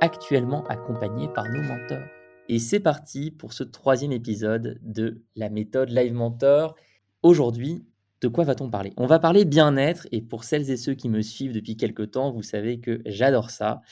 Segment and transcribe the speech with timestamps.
[0.00, 2.06] actuellement accompagnés par nos mentors.
[2.48, 6.76] Et c'est parti pour ce troisième épisode de la méthode Live Mentor.
[7.22, 7.84] Aujourd'hui,
[8.20, 8.92] de quoi va-t-on parler?
[8.96, 12.30] On va parler bien-être et pour celles et ceux qui me suivent depuis quelques temps,
[12.30, 13.82] vous savez que j'adore ça.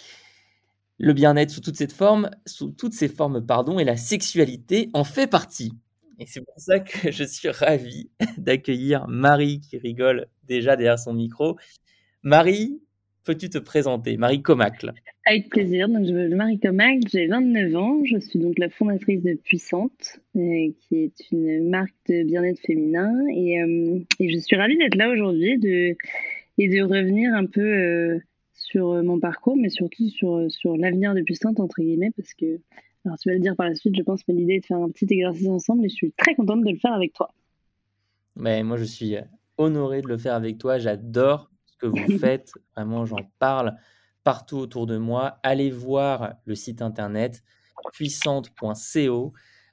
[0.98, 5.04] Le bien-être sous toutes ses formes, sous toutes ses formes, pardon, et la sexualité en
[5.04, 5.72] fait partie.
[6.20, 11.12] Et c'est pour ça que je suis ravi d'accueillir Marie qui rigole déjà derrière son
[11.12, 11.56] micro.
[12.22, 12.80] Marie,
[13.24, 14.92] peux-tu te présenter Marie Comacle?
[15.26, 15.88] Avec plaisir.
[15.88, 18.04] Donc, je m'appelle Marie Comacle, j'ai 29 ans.
[18.04, 23.10] Je suis donc la fondatrice de Puissante, euh, qui est une marque de bien-être féminin.
[23.34, 25.96] Et, euh, et, je suis ravie d'être là aujourd'hui de,
[26.58, 28.18] et de revenir un peu euh,
[28.52, 32.60] sur mon parcours, mais surtout sur, sur l'avenir de Puissante, entre guillemets, parce que,
[33.06, 34.78] alors tu vas le dire par la suite, je pense, mais l'idée est de faire
[34.78, 37.30] un petit exercice ensemble et je suis très contente de le faire avec toi.
[38.36, 39.16] Mais moi, je suis
[39.58, 40.78] honorée de le faire avec toi.
[40.78, 41.50] J'adore
[41.84, 42.52] que vous faites.
[42.76, 43.76] Vraiment, j'en parle
[44.22, 45.38] partout autour de moi.
[45.42, 47.42] Allez voir le site internet
[47.92, 49.32] puissante.co.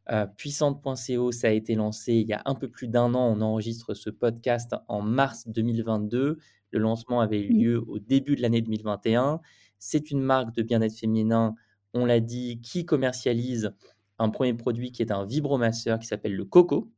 [0.09, 3.33] Euh, puissante.co, ça a été lancé il y a un peu plus d'un an.
[3.35, 6.37] On enregistre ce podcast en mars 2022.
[6.71, 9.39] Le lancement avait eu lieu au début de l'année 2021.
[9.79, 11.55] C'est une marque de bien-être féminin,
[11.93, 13.73] on l'a dit, qui commercialise
[14.19, 16.91] un premier produit qui est un vibromasseur qui s'appelle le Coco.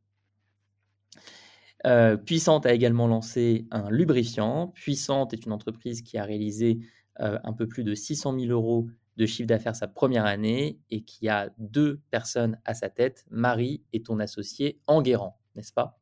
[1.86, 4.70] Euh, Puissante a également lancé un lubrifiant.
[4.70, 6.80] Puissante est une entreprise qui a réalisé
[7.20, 11.02] euh, un peu plus de 600 000 euros de chiffre d'affaires sa première année et
[11.02, 16.00] qui a deux personnes à sa tête, Marie et ton associé Enguerrand, n'est-ce pas?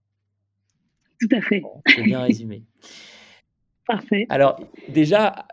[1.20, 1.62] Tout à fait.
[1.88, 2.64] C'est bien résumé.
[3.88, 4.26] Parfait.
[4.30, 5.46] Alors déjà,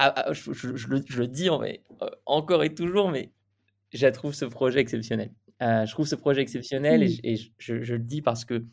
[0.00, 1.48] euh, je, le, dis
[2.26, 3.30] encore et toujours, mais
[3.92, 5.32] je trouve ce projet exceptionnel.
[5.60, 8.66] je trouve ce projet exceptionnel et, et je, le dis parce que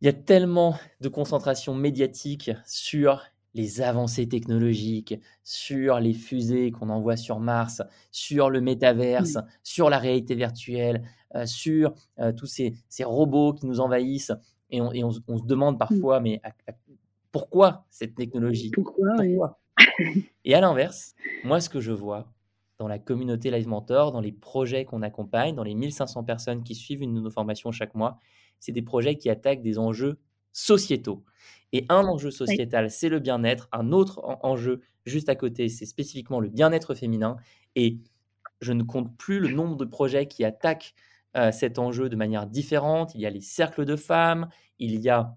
[0.00, 3.22] il y a tellement de concentration médiatique sur
[3.54, 9.98] les avancées technologiques, sur les fusées qu'on envoie sur Mars, sur le métaverse, sur la
[9.98, 11.02] réalité virtuelle,
[11.34, 14.32] euh, sur euh, tous ces, robots qui nous envahissent.
[14.70, 16.40] Et on, se demande parfois, mais
[17.32, 18.70] pourquoi cette technologie?
[18.70, 19.58] Pourquoi,
[20.44, 22.32] Et à l'inverse, moi, ce que je vois
[22.78, 26.76] dans la communauté Live Mentor, dans les projets qu'on accompagne, dans les 1500 personnes qui
[26.76, 28.18] suivent une de nos formations chaque mois,
[28.60, 30.18] c'est des projets qui attaquent des enjeux
[30.52, 31.24] sociétaux.
[31.72, 33.68] Et un enjeu sociétal, c'est le bien-être.
[33.72, 37.36] Un autre enjeu juste à côté, c'est spécifiquement le bien-être féminin.
[37.76, 37.98] Et
[38.60, 40.94] je ne compte plus le nombre de projets qui attaquent
[41.36, 43.14] euh, cet enjeu de manière différente.
[43.14, 45.36] Il y a les cercles de femmes, il y a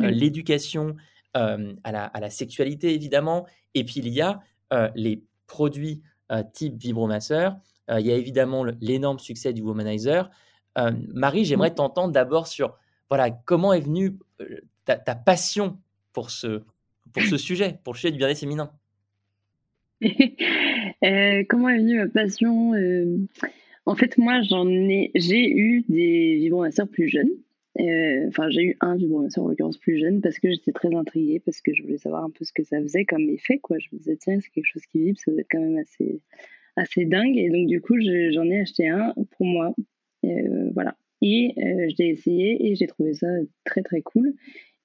[0.00, 0.96] euh, l'éducation
[1.36, 3.46] euh, à, la, sexualité, évidemment.
[3.74, 4.40] Et puis il y a
[4.94, 6.02] les produits
[6.52, 7.56] type vibromasseur.
[7.88, 10.28] il y a évidemment l'énorme succès du womanizer.
[10.76, 12.76] Euh, Marie, j'aimerais t'entendre d'abord sur
[13.08, 15.78] voilà, comment est venue euh, ta, passion
[16.12, 16.62] pour ce,
[17.12, 18.70] pour ce sujet, pour le sujet du bien-être féminin?
[21.04, 22.72] Euh, comment est venue ma passion
[23.84, 27.28] En fait, moi, j'en ai, j'ai eu des vibromasseurs plus jeunes.
[28.28, 31.60] Enfin, j'ai eu un vibromasseur en l'occurrence plus jeune parce que j'étais très intriguée, parce
[31.60, 33.58] que je voulais savoir un peu ce que ça faisait comme effet.
[33.58, 33.78] Quoi.
[33.78, 36.20] Je me disais, tiens, c'est quelque chose qui vibre, ça doit être quand même assez,
[36.76, 37.36] assez dingue.
[37.36, 39.74] Et donc, du coup, j'en ai acheté un pour moi
[40.32, 40.96] euh, voilà.
[41.22, 43.28] Et euh, je l'ai essayé et j'ai trouvé ça
[43.64, 44.34] très très cool.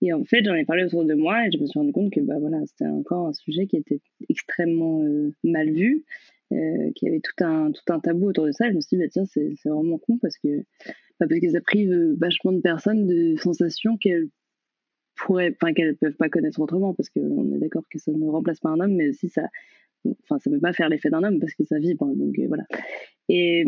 [0.01, 2.11] Et en fait, j'en ai parlé autour de moi et je me suis rendu compte
[2.11, 6.05] que bah, voilà, c'était encore un sujet qui était extrêmement euh, mal vu,
[6.53, 8.69] euh, qu'il y avait tout un, tout un tabou autour de ça.
[8.69, 10.63] je me suis dit, bah, tiens, c'est vraiment con parce que,
[11.19, 14.29] bah, parce que ça prive vachement de personnes de sensations qu'elles
[15.15, 18.59] pourraient, enfin, qu'elles peuvent pas connaître autrement parce qu'on est d'accord que ça ne remplace
[18.59, 19.43] pas un homme, mais aussi ça,
[20.23, 22.07] enfin, ça peut pas faire l'effet d'un homme parce que ça vibre.
[22.15, 22.63] Donc voilà.
[23.29, 23.63] Et,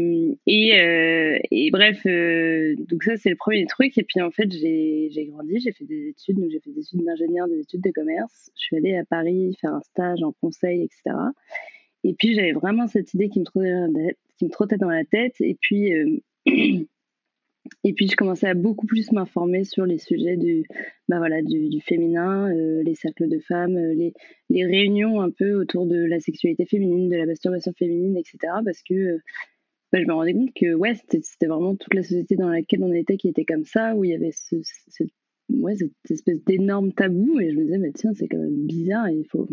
[0.45, 3.97] et, euh, et bref, euh, donc ça c'est le premier truc.
[3.97, 7.03] Et puis en fait, j'ai grandi, j'ai fait des études, donc j'ai fait des études
[7.05, 8.51] d'ingénieur, des études de commerce.
[8.55, 11.15] Je suis allée à Paris faire un stage en conseil, etc.
[12.03, 15.35] et puis j'avais vraiment cette idée qui me trottait qui me trottait dans la tête.
[15.39, 15.93] Et puis,
[17.83, 20.65] et puis je commençais à beaucoup plus m'informer sur les sujets du,
[21.07, 24.13] bah voilà, du, féminin, les cercles de femmes, les,
[24.49, 28.37] les, réunions un peu autour de la sexualité féminine, de la masturbation féminine, etc.
[28.65, 29.19] Parce que
[29.91, 32.91] bah, je me rendais compte que ouais, c'était vraiment toute la société dans laquelle on
[32.93, 34.31] était qui était comme ça, où il y avait
[35.49, 39.09] ouais, cette espèce d'énorme tabou et je me disais mais tiens c'est quand même bizarre
[39.09, 39.47] il faut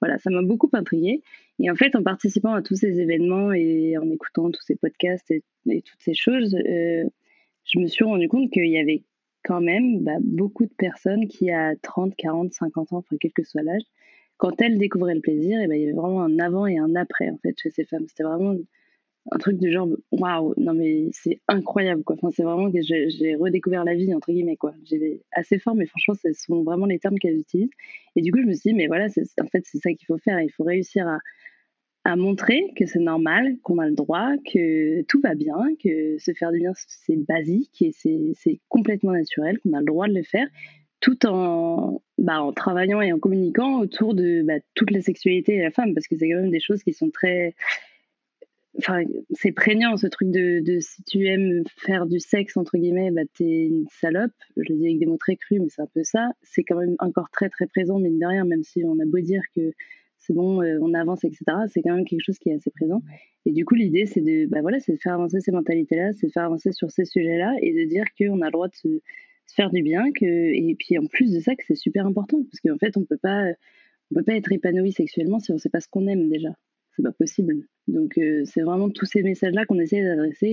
[0.00, 1.22] voilà ça m'a beaucoup intriguée
[1.58, 5.30] et en fait en participant à tous ces événements et en écoutant tous ces podcasts
[5.30, 7.04] et, toutes ces choses euh,
[7.64, 9.02] je me suis rendu compte qu'il y avait
[9.44, 13.44] quand même bah, beaucoup de personnes qui à 30 40 50 ans enfin quel que
[13.44, 13.82] soit l'âge
[14.36, 16.94] quand elles découvraient le plaisir et ben, il y avait vraiment un avant et un
[16.96, 18.04] après en fait chez ces femmes.
[18.08, 18.56] C'était vraiment
[19.30, 22.16] un truc du genre waouh non mais c'est incroyable quoi.
[22.16, 24.74] Enfin c'est vraiment que j'ai redécouvert la vie entre guillemets quoi.
[24.84, 27.70] J'ai assez fort mais franchement ce sont vraiment les termes qu'elles utilisent.
[28.16, 30.18] Et du coup je me suis dit mais voilà en fait c'est ça qu'il faut
[30.18, 30.40] faire.
[30.40, 31.18] Il faut réussir à,
[32.04, 36.32] à montrer que c'est normal qu'on a le droit que tout va bien que se
[36.32, 40.22] faire du bien c'est basique et c'est complètement naturel qu'on a le droit de le
[40.22, 40.46] faire
[41.00, 45.70] tout en, bah, travaillant et en communiquant autour de bah, toute la sexualité et la
[45.70, 47.54] femme parce que c'est quand même des choses qui sont très
[48.78, 53.22] Enfin, c'est prégnant ce truc de, si tu aimes faire du sexe, entre guillemets, bah,
[53.32, 54.32] t'es une salope.
[54.56, 56.30] Je le dis avec des mots très crus, mais c'est un peu ça.
[56.42, 59.20] C'est quand même encore très très présent, mine de rien, même si on a beau
[59.20, 59.70] dire que
[60.26, 61.44] c'est bon, euh, on avance, etc.
[61.68, 63.02] C'est quand même quelque chose qui est assez présent.
[63.46, 66.28] Et du coup, l'idée, c'est de, bah, voilà, c'est de faire avancer ces mentalités-là, c'est
[66.28, 68.88] de faire avancer sur ces sujets-là et de dire qu'on a le droit de se,
[69.46, 70.04] se, faire du bien.
[70.12, 73.04] Que, et puis en plus de ça, que c'est super important, parce qu'en fait, on
[73.04, 73.44] peut pas,
[74.10, 76.50] on peut pas être épanoui sexuellement si on sait pas ce qu'on aime déjà
[76.96, 77.66] c'est pas possible.
[77.86, 80.48] Donc euh, c'est vraiment tous ces messages-là qu'on essaie d'adresser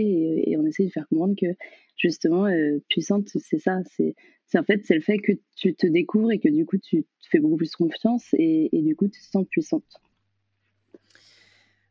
[0.46, 1.48] et, on essaie de faire comprendre que
[1.96, 4.16] justement euh, puissante, c'est ça, c'est
[4.58, 7.28] en fait c'est le fait que tu te découvres et que du coup tu te
[7.30, 9.86] fais beaucoup plus confiance et, du coup tu te sens puissante.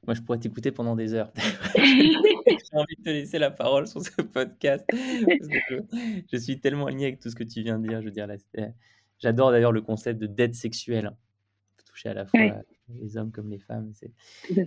[0.07, 1.31] Moi, je pourrais t'écouter pendant des heures.
[1.77, 4.85] J'ai envie de te laisser la parole sur ce podcast.
[4.91, 8.01] je, suis tellement aligné avec tout ce que tu viens de dire.
[8.01, 8.27] Je veux dire,
[9.19, 11.13] j'adore d'ailleurs le concept de dette sexuelle.
[11.85, 12.63] Toucher à la fois
[12.99, 13.93] les hommes comme les femmes.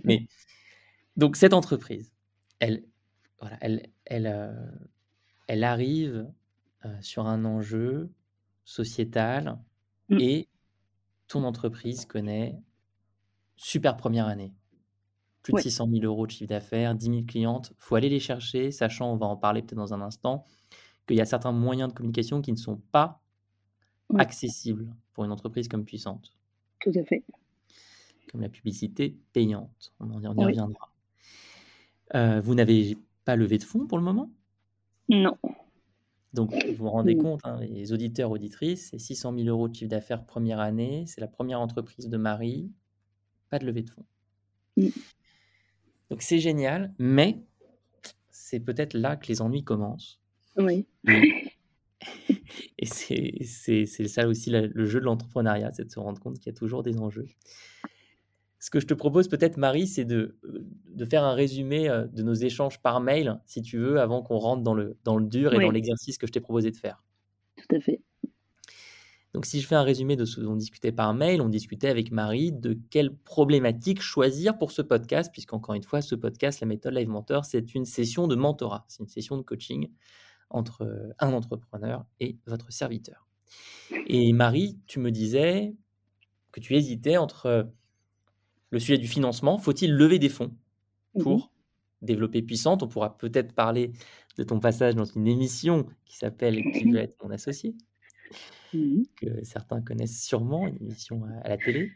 [0.04, 0.28] Mais
[1.16, 2.12] donc cette entreprise,
[2.58, 2.84] elle,
[3.40, 4.70] voilà, elle, elle, euh,
[5.46, 6.30] elle arrive
[6.84, 8.10] euh, sur un enjeu
[8.64, 9.58] sociétal
[10.08, 10.16] mmh.
[10.20, 10.48] et
[11.28, 12.60] ton entreprise connaît
[13.56, 14.52] super première année.
[15.42, 17.72] Plus de 600 000 euros de chiffre d'affaires, 10 000 clientes.
[17.72, 20.46] Il faut aller les chercher, sachant, on va en parler peut-être dans un instant,
[21.06, 23.20] qu'il y a certains moyens de communication qui ne sont pas
[24.16, 26.32] accessibles pour une entreprise comme puissante.
[26.80, 27.22] Tout à fait
[28.34, 29.94] comme la publicité payante.
[30.00, 30.90] On en, y reviendra.
[32.14, 34.30] Euh, vous n'avez pas levé de fonds pour le moment?
[35.08, 35.36] Non.
[36.32, 39.90] Donc, vous vous rendez compte, hein, les auditeurs, auditrices, c'est 600 000 euros de chiffre
[39.90, 42.72] d'affaires première année, c'est la première entreprise de Marie,
[43.50, 44.04] pas de levée de fonds.
[46.10, 47.40] Donc, c'est génial, mais
[48.30, 50.20] c'est peut-être là que les ennuis commencent.
[50.56, 50.86] Oui.
[52.78, 56.54] Et c'est ça aussi le jeu de l'entrepreneuriat, c'est de se rendre compte qu'il y
[56.54, 57.28] a toujours des enjeux
[58.64, 62.06] ce que je te propose peut-être, Marie, c'est de, euh, de, faire un résumé euh,
[62.06, 65.26] de nos échanges par mail, si tu veux, avant qu'on rentre dans le, dans le
[65.26, 67.04] dur et dans l'exercice que je t'ai proposé de faire.
[67.56, 68.00] Tout à fait.
[69.34, 71.88] Donc, si je fais un résumé de ce dont on discutait par mail, on discutait
[71.88, 76.66] avec Marie de quelle problématique choisir pour ce podcast, puisqu'encore une fois, ce podcast, la
[76.66, 79.90] méthode Live Mentor, c'est une session de mentorat, c'est une session de coaching
[80.48, 83.28] entre euh, un entrepreneur et votre serviteur.
[84.06, 85.74] Et Marie, tu me disais
[86.50, 87.68] que tu hésitais entre
[88.74, 89.56] le sujet du financement.
[89.56, 90.52] Faut-il lever des fonds
[91.18, 91.48] pour mmh
[92.02, 92.82] développer Puissante?
[92.82, 93.92] On pourra peut-être parler
[94.36, 97.74] de ton passage dans une émission qui s'appelle Qui veut être mon associé
[98.74, 101.92] mmh que certains connaissent sûrement, une émission à, la télé.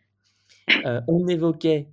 [0.86, 1.88] Euh, on évoquait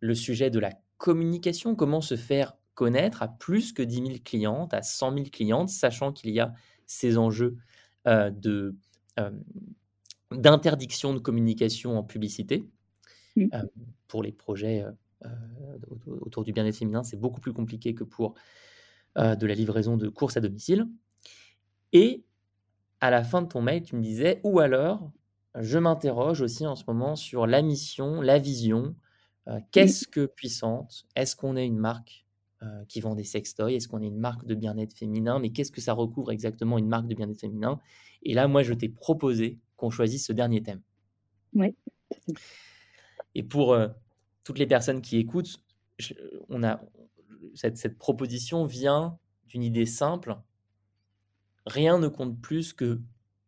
[0.00, 4.74] le sujet de la communication, comment se faire connaître à plus que 10 000 clientes,
[4.74, 6.52] à 100 000 clientes, sachant qu'il y a
[6.86, 7.56] ces enjeux
[8.08, 8.74] euh, de,
[9.20, 9.30] euh,
[10.32, 12.64] d'interdiction de communication en publicité.
[13.36, 13.46] Mmh.
[13.54, 13.62] Euh,
[14.06, 14.90] pour les projets euh,
[15.24, 18.34] euh, autour du bien-être féminin, c'est beaucoup plus compliqué que pour
[19.16, 20.88] de la livraison de courses à domicile.
[21.92, 22.24] Et
[23.00, 25.12] à la fin de ton mail, tu me disais, ou alors,
[25.56, 28.96] je m'interroge aussi en ce moment sur la mission, la vision.
[29.70, 32.26] Qu'est-ce que puissante Est-ce qu'on est une marque
[32.88, 35.80] qui vend des sextoys Est-ce qu'on est une marque de bien-être féminin Mais qu'est-ce que
[35.80, 37.78] ça recouvre exactement une marque de bien-être féminin?
[38.24, 40.82] Et là, moi, je t'ai proposé qu'on choisisse ce dernier thème.
[41.52, 41.76] Oui.
[43.34, 43.88] Et pour euh,
[44.44, 45.60] toutes les personnes qui écoutent,
[47.54, 50.36] cette, proposition vient d'une idée simple.
[51.66, 53.00] Rien ne compte plus que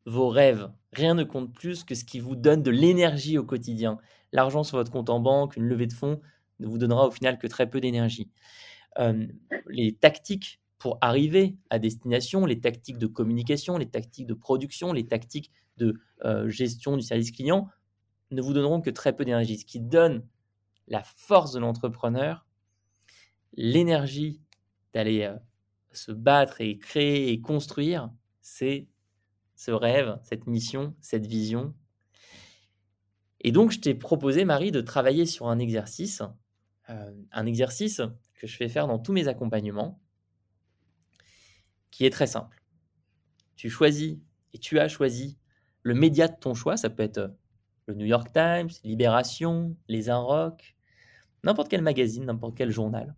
[0.06, 0.70] vos rêves.
[0.92, 3.98] Rien ne compte plus que ce qui vous donne de l'énergie au quotidien.
[4.32, 6.20] L'argent sur votre compte en banque, une levée de fonds,
[6.60, 8.30] ne vous donnera au final que très peu d'énergie.
[9.66, 15.06] les tactiques pour arriver à destination, les tactiques de communication, les tactiques de production, les
[15.06, 16.00] tactiques de
[16.46, 17.68] gestion du service client
[18.30, 19.58] ne vous donneront que très peu d'énergie.
[19.58, 20.26] Ce qui donne
[20.88, 22.46] la force de l'entrepreneur,
[23.54, 24.40] l'énergie
[24.92, 25.32] d'aller
[25.92, 28.88] se battre et créer et construire, c'est
[29.54, 31.74] ce rêve, cette mission, cette vision.
[33.40, 36.22] Et donc, je t'ai proposé, Marie, de travailler sur un exercice,
[36.88, 38.02] un exercice
[38.34, 40.00] que je fais faire dans tous mes accompagnements,
[41.90, 42.62] qui est très simple.
[43.56, 44.18] Tu choisis
[44.52, 45.38] et tu as choisi
[45.82, 46.76] le média de ton choix.
[46.76, 47.28] Ça peut être euh,
[47.86, 50.76] le New York Times, Libération, Les Inrocks,
[51.44, 53.14] n'importe quel magazine, n'importe quel journal.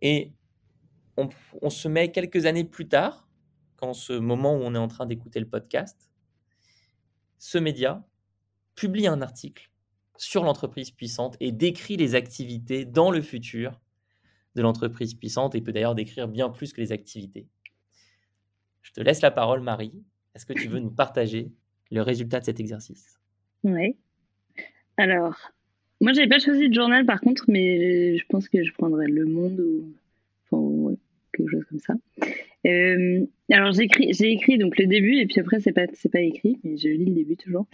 [0.00, 0.32] Et
[1.16, 3.28] on, se met quelques années plus tard,
[3.76, 6.10] quand ce moment où on est en train d'écouter le podcast,
[7.38, 8.04] ce média
[8.74, 9.70] publie un article
[10.16, 13.80] sur l'entreprise puissante et décrit les activités dans le futur
[14.54, 17.48] de l'entreprise puissante et peut d'ailleurs décrire bien plus que les activités.
[18.82, 20.04] Je te laisse la parole, Marie.
[20.34, 21.52] Est-ce que tu veux nous partager
[21.90, 23.20] le résultat de cet exercice?
[23.64, 23.96] Oui.
[24.96, 25.36] Alors,
[26.00, 29.06] moi, je n'avais pas choisi de journal par contre, mais je pense que je prendrais
[29.06, 30.96] Le Monde ou
[31.32, 31.94] quelque chose comme ça.
[32.66, 36.76] Euh, alors, j'ai écrit, donc le début et puis après, c'est pas, pas écrit, mais
[36.76, 37.66] je lis le début toujours.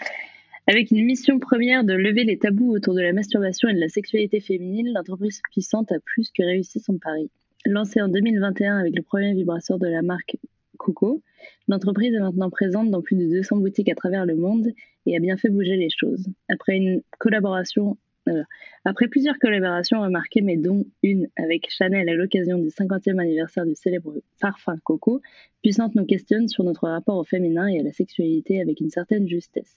[0.66, 3.88] Avec une mission première de lever les tabous autour de la masturbation et de la
[3.88, 7.30] sexualité féminine, l'entreprise puissante a plus que réussi son pari.
[7.66, 10.36] Lancée en 2021 avec le premier vibrateur de la marque
[10.78, 11.22] Coco.
[11.68, 14.68] L'entreprise est maintenant présente dans plus de 200 boutiques à travers le monde
[15.06, 16.26] et a bien fait bouger les choses.
[16.48, 17.96] Après une collaboration
[18.28, 18.42] euh,
[18.84, 23.74] après plusieurs collaborations remarquées, mais dont une avec Chanel à l'occasion du 50e anniversaire du
[23.74, 25.20] célèbre parfum Coco,
[25.62, 29.26] Puissante nous questionne sur notre rapport au féminin et à la sexualité avec une certaine
[29.28, 29.74] justesse.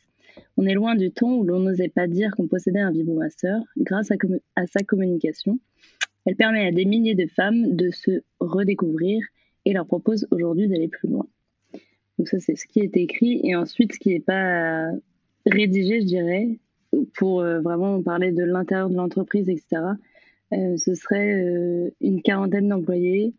[0.57, 3.61] On est loin du temps où l'on n'osait pas dire qu'on possédait un vibromasseur.
[3.77, 4.09] Grâce
[4.55, 5.59] à sa communication,
[6.25, 9.23] elle permet à des milliers de femmes de se redécouvrir
[9.65, 11.27] et leur propose aujourd'hui d'aller plus loin.
[12.23, 13.41] Donc ça, c'est ce qui est écrit.
[13.43, 14.91] Et ensuite, ce qui n'est pas
[15.45, 16.57] rédigé, je dirais,
[17.15, 19.81] pour euh, vraiment parler de l'intérieur de l'entreprise, etc.,
[20.53, 23.33] euh, ce serait euh, une quarantaine d'employés,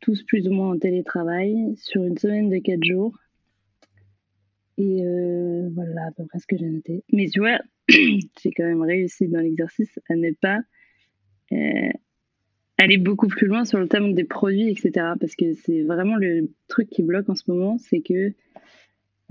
[0.00, 3.16] tous plus ou moins en télétravail, sur une semaine de quatre jours.
[4.76, 5.04] Et
[5.72, 7.04] voilà à peu près ce que j'ai noté.
[7.12, 10.58] Mais tu vois, j'ai quand même réussi dans l'exercice à ne pas
[12.78, 14.90] aller beaucoup plus loin sur le thème des produits, etc.
[15.18, 18.32] Parce que c'est vraiment le truc qui bloque en ce moment, c'est que,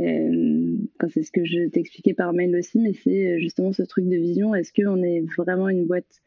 [0.02, 0.78] euh,
[1.10, 4.16] c'est ce que je t'expliquais par mail aussi, mais c'est euh, justement ce truc de
[4.16, 4.56] vision.
[4.56, 6.22] Est-ce qu'on est vraiment une boîte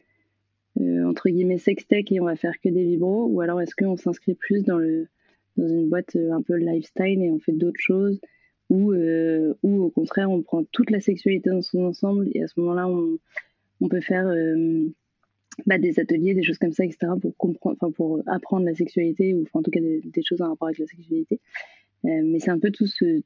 [0.81, 3.97] euh, entre guillemets sextech et on va faire que des vibros, ou alors est-ce qu'on
[3.97, 5.09] s'inscrit plus dans le
[5.57, 8.21] dans une boîte un peu lifestyle et on fait d'autres choses,
[8.71, 8.95] ou
[9.63, 12.89] ou au contraire on prend toute la sexualité dans son ensemble et à ce moment-là
[12.89, 13.19] on,
[13.81, 14.33] on peut faire
[15.67, 19.45] bah, des ateliers, des choses comme ça, etc., pour comprendre, pour apprendre la sexualité ou
[19.53, 21.41] en tout cas des, choses en rapport avec la sexualité.
[22.05, 23.23] Euh, mais c'est un peu tout ce,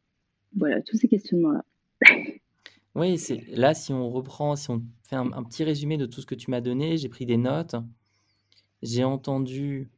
[0.56, 1.64] voilà, tous ces questionnements-là.
[2.94, 6.26] oui, c'est là si on reprend, si on fait un, petit résumé de tout ce
[6.26, 7.76] que tu m'as donné, j'ai pris des notes,
[8.82, 9.90] j'ai entendu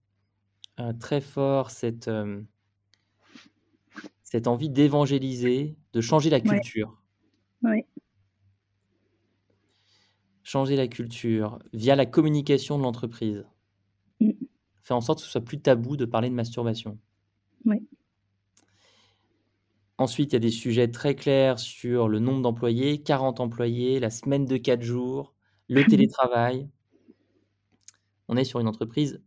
[0.81, 2.41] euh, très fort cette euh,
[4.23, 7.01] cette envie d'évangéliser, de changer la culture.
[7.63, 7.85] Oui
[10.45, 13.45] changer la culture via la communication de l'entreprise.
[14.21, 14.31] Mm.
[14.83, 16.99] Faire en sorte que ce soit plus tabou de parler de masturbation.
[17.65, 17.83] Oui.
[19.97, 24.11] Ensuite, il y a des sujets très clairs sur le nombre d'employés, 40 employés, la
[24.11, 25.35] semaine de 4 jours,
[25.69, 26.69] le télétravail.
[28.29, 29.23] On est sur une entreprise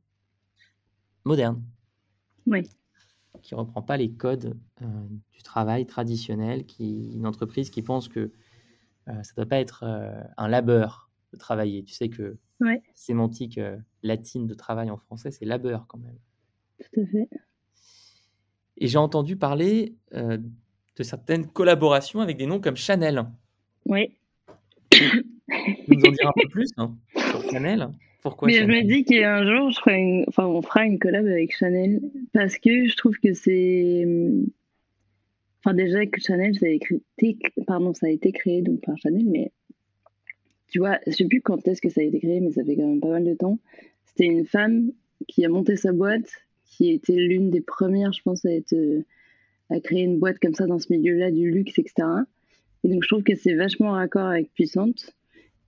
[1.24, 1.64] moderne.
[2.46, 2.64] Oui.
[3.42, 8.10] Qui ne reprend pas les codes euh, du travail traditionnel, qui, une entreprise qui pense
[8.10, 8.32] que
[9.08, 11.84] euh, ça ne doit pas être euh, un labeur de travailler.
[11.84, 12.38] Tu sais que
[12.96, 16.18] sémantique euh, latine de travail en français, c'est labeur quand même.
[16.80, 17.30] Tout à fait.
[18.78, 23.26] Et j'ai entendu parler euh, de certaines collaborations avec des noms comme Chanel.
[23.86, 24.16] Oui.
[25.88, 27.90] nous en dire un peu plus hein, sur Chanel?
[28.22, 31.56] Pourquoi Mais je me dis qu'un jour, je ferai enfin, on fera une collab avec
[31.56, 32.02] Chanel
[32.34, 34.06] parce que je trouve que c'est.
[35.64, 37.02] Enfin, déjà que Chanel, ça a, écrit...
[37.66, 39.52] Pardon, ça a été créé donc par Chanel, mais
[40.70, 42.76] tu vois, je sais plus quand est-ce que ça a été créé, mais ça fait
[42.76, 43.60] quand même pas mal de temps.
[44.06, 44.92] C'était une femme
[45.28, 46.30] qui a monté sa boîte,
[46.66, 49.02] qui était l'une des premières, je pense, à, euh,
[49.84, 52.08] créer une boîte comme ça dans ce milieu-là du luxe, etc.
[52.84, 55.16] Et donc, je trouve que c'est vachement raccord avec Puissante.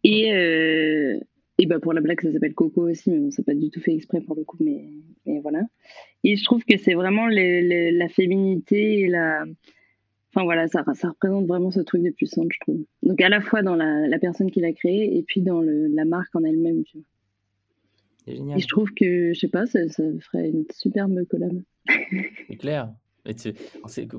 [0.03, 1.19] Et, euh,
[1.57, 3.81] et bah pour la blague, ça s'appelle Coco aussi, mais bon, c'est pas du tout
[3.81, 4.85] fait exprès pour le coup, mais,
[5.25, 5.63] mais voilà.
[6.23, 9.45] Et je trouve que c'est vraiment la féminité et la,
[10.31, 12.85] Enfin voilà, ça, ça représente vraiment ce truc de puissance, je trouve.
[13.01, 16.35] Donc à la fois dans la, personne qui l'a créé et puis dans la marque
[16.35, 17.05] en elle-même, tu vois.
[18.25, 18.57] C'est génial.
[18.57, 21.61] Et je trouve que, je sais pas, ça, ferait une superbe collab.
[22.47, 22.93] C'est clair.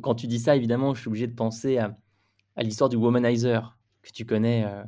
[0.03, 1.97] quand tu dis ça, évidemment, je suis obligé de penser à,
[2.57, 4.83] l'histoire du womanizer que tu connais euh,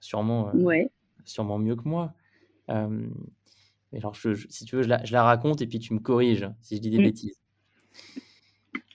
[0.00, 0.84] sûrement, euh,
[1.24, 2.14] sûrement mieux que moi.
[2.70, 3.06] Euh,
[3.92, 6.90] alors, si tu veux, je la, raconte et puis tu me corriges si je dis
[6.90, 7.02] des mm.
[7.02, 7.40] bêtises.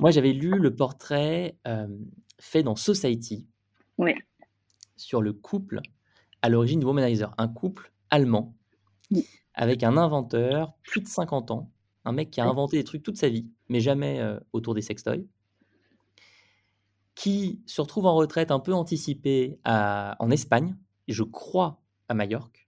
[0.04, 1.58] Moi, j'avais lu le portrait
[2.38, 3.48] fait dans Society.
[4.98, 5.80] Sur le couple
[6.42, 8.54] à l'origine du Womanizer, un couple allemand
[9.54, 11.72] avec un inventeur, plus de 50 ans,
[12.04, 15.26] un mec qui a inventé des trucs toute sa vie, mais jamais autour des sextoys,
[17.16, 20.76] qui se retrouve en retraite un peu anticipée en Espagne,
[21.08, 22.68] je crois à Majorque.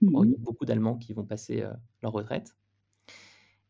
[0.00, 1.64] il y a mmh beaucoup d'Allemands qui vont passer
[2.02, 2.56] leur retraite.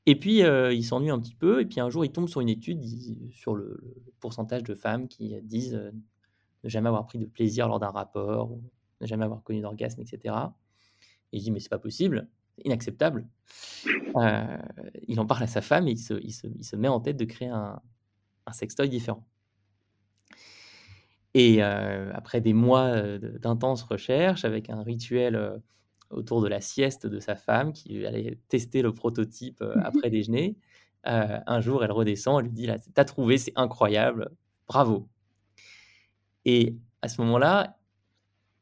[0.07, 1.61] Et puis, il s'ennuie un petit peu.
[1.61, 2.83] Et puis, un jour, il tombe sur une étude
[3.31, 3.81] sur le,
[4.21, 5.81] pourcentage de femmes qui disent
[6.65, 8.57] ne jamais avoir pris de plaisir lors d'un rapport,
[9.01, 10.35] ne jamais avoir connu d'orgasme, etc.
[11.33, 13.27] Et il dit, mais c'est pas possible, c'est inacceptable.
[13.87, 17.25] il en parle à sa femme et il se, il se, met en tête de
[17.25, 17.81] créer un,
[18.47, 19.27] un sextoy différent.
[21.35, 25.63] Et après des mois d'intenses recherches, avec un rituel
[26.13, 30.57] autour de la sieste de sa femme, qui allait tester le prototype mmh après déjeuner.
[31.05, 34.31] un jour, elle redescend, elle lui dit, là, t'as trouvé, c'est incroyable,
[34.69, 35.09] bravo.
[36.45, 37.79] Et à ce moment-là,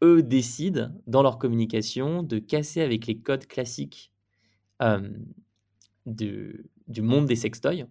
[0.03, 4.13] eux décident, dans leur communication, de casser avec les codes classiques
[6.07, 7.87] du monde des sextoys,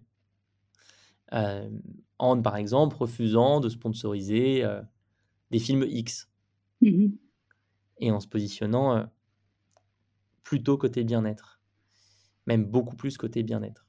[1.32, 4.64] en, par exemple, refusant de sponsoriser
[5.50, 6.28] des films X.
[6.80, 7.08] Mmh
[7.98, 9.06] Et en se positionnant
[10.42, 11.60] plutôt côté bien-être,
[12.46, 13.86] même beaucoup plus côté bien-être.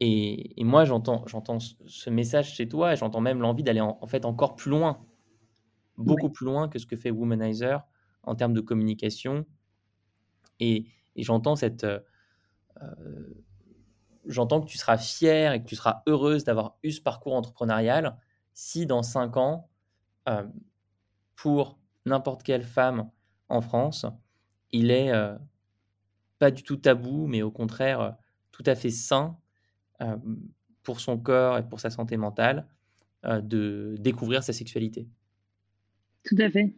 [0.00, 4.24] Et, moi, j'entends, j'entends ce message chez toi et j'entends même l'envie d'aller en, fait
[4.24, 5.06] encore plus loin,
[5.96, 7.86] beaucoup plus loin que ce que fait Womanizer
[8.22, 9.46] en termes de communication.
[10.60, 11.84] Et, j'entends cette.
[11.84, 12.00] Euh,
[12.82, 13.44] euh,
[14.26, 18.18] j'entends que tu seras fier et que tu seras heureuse d'avoir eu ce parcours entrepreneurial
[18.52, 19.68] si dans cinq ans,
[20.28, 20.46] euh,
[21.36, 23.10] pour n'importe quelle femme
[23.48, 24.06] en France,
[24.74, 25.10] il est
[26.38, 28.10] pas du tout tabou, mais au contraire euh,
[28.52, 29.36] tout à fait sain
[30.00, 30.16] euh,
[30.82, 32.66] pour son corps et pour sa santé mentale
[33.24, 35.06] euh, de découvrir sa sexualité.
[36.24, 36.72] Tout à fait.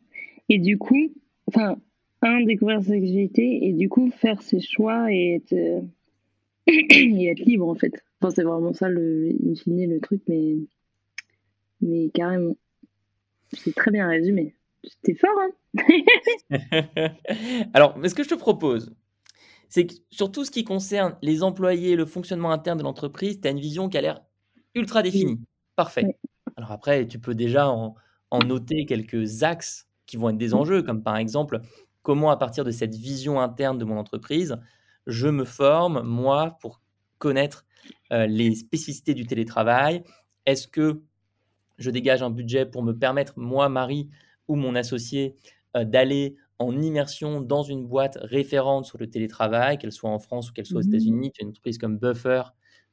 [0.49, 1.13] Et du coup,
[1.47, 1.77] enfin,
[2.23, 5.85] un, découvrir sa sexualité et du coup faire ses choix et être,
[6.67, 7.93] et être libre en fait.
[8.21, 10.57] Enfin, c'est vraiment ça le, le truc, mais,
[11.81, 12.57] mais carrément.
[13.53, 14.55] C'est très bien résumé.
[14.85, 15.51] C'était fort, hein
[17.75, 18.95] Alors, ce que je te propose,
[19.69, 23.49] c'est que sur tout ce qui concerne les employés, le fonctionnement interne de l'entreprise, tu
[23.49, 24.21] as une vision qui a l'air
[24.75, 25.41] ultra définie.
[25.75, 26.05] Parfait.
[26.57, 27.95] Alors après, tu peux déjà en,
[28.45, 31.61] noter quelques axes qui vont être des enjeux, comme par exemple,
[32.03, 34.59] comment à partir de cette vision interne de mon entreprise,
[35.07, 36.81] je me forme, moi, pour
[37.19, 37.65] connaître
[38.13, 40.05] euh, les spécificités du télétravail.
[40.45, 41.03] Est-ce que
[41.79, 44.11] je dégage un budget pour me permettre, moi, Marie
[44.49, 45.37] ou mon associé,
[45.77, 50.51] euh, d'aller en immersion dans une boîte référente sur le télétravail, qu'elle soit en France
[50.51, 51.33] ou qu'elle soit aux mmh États-Unis.
[51.33, 52.43] Tu as une entreprise comme Buffer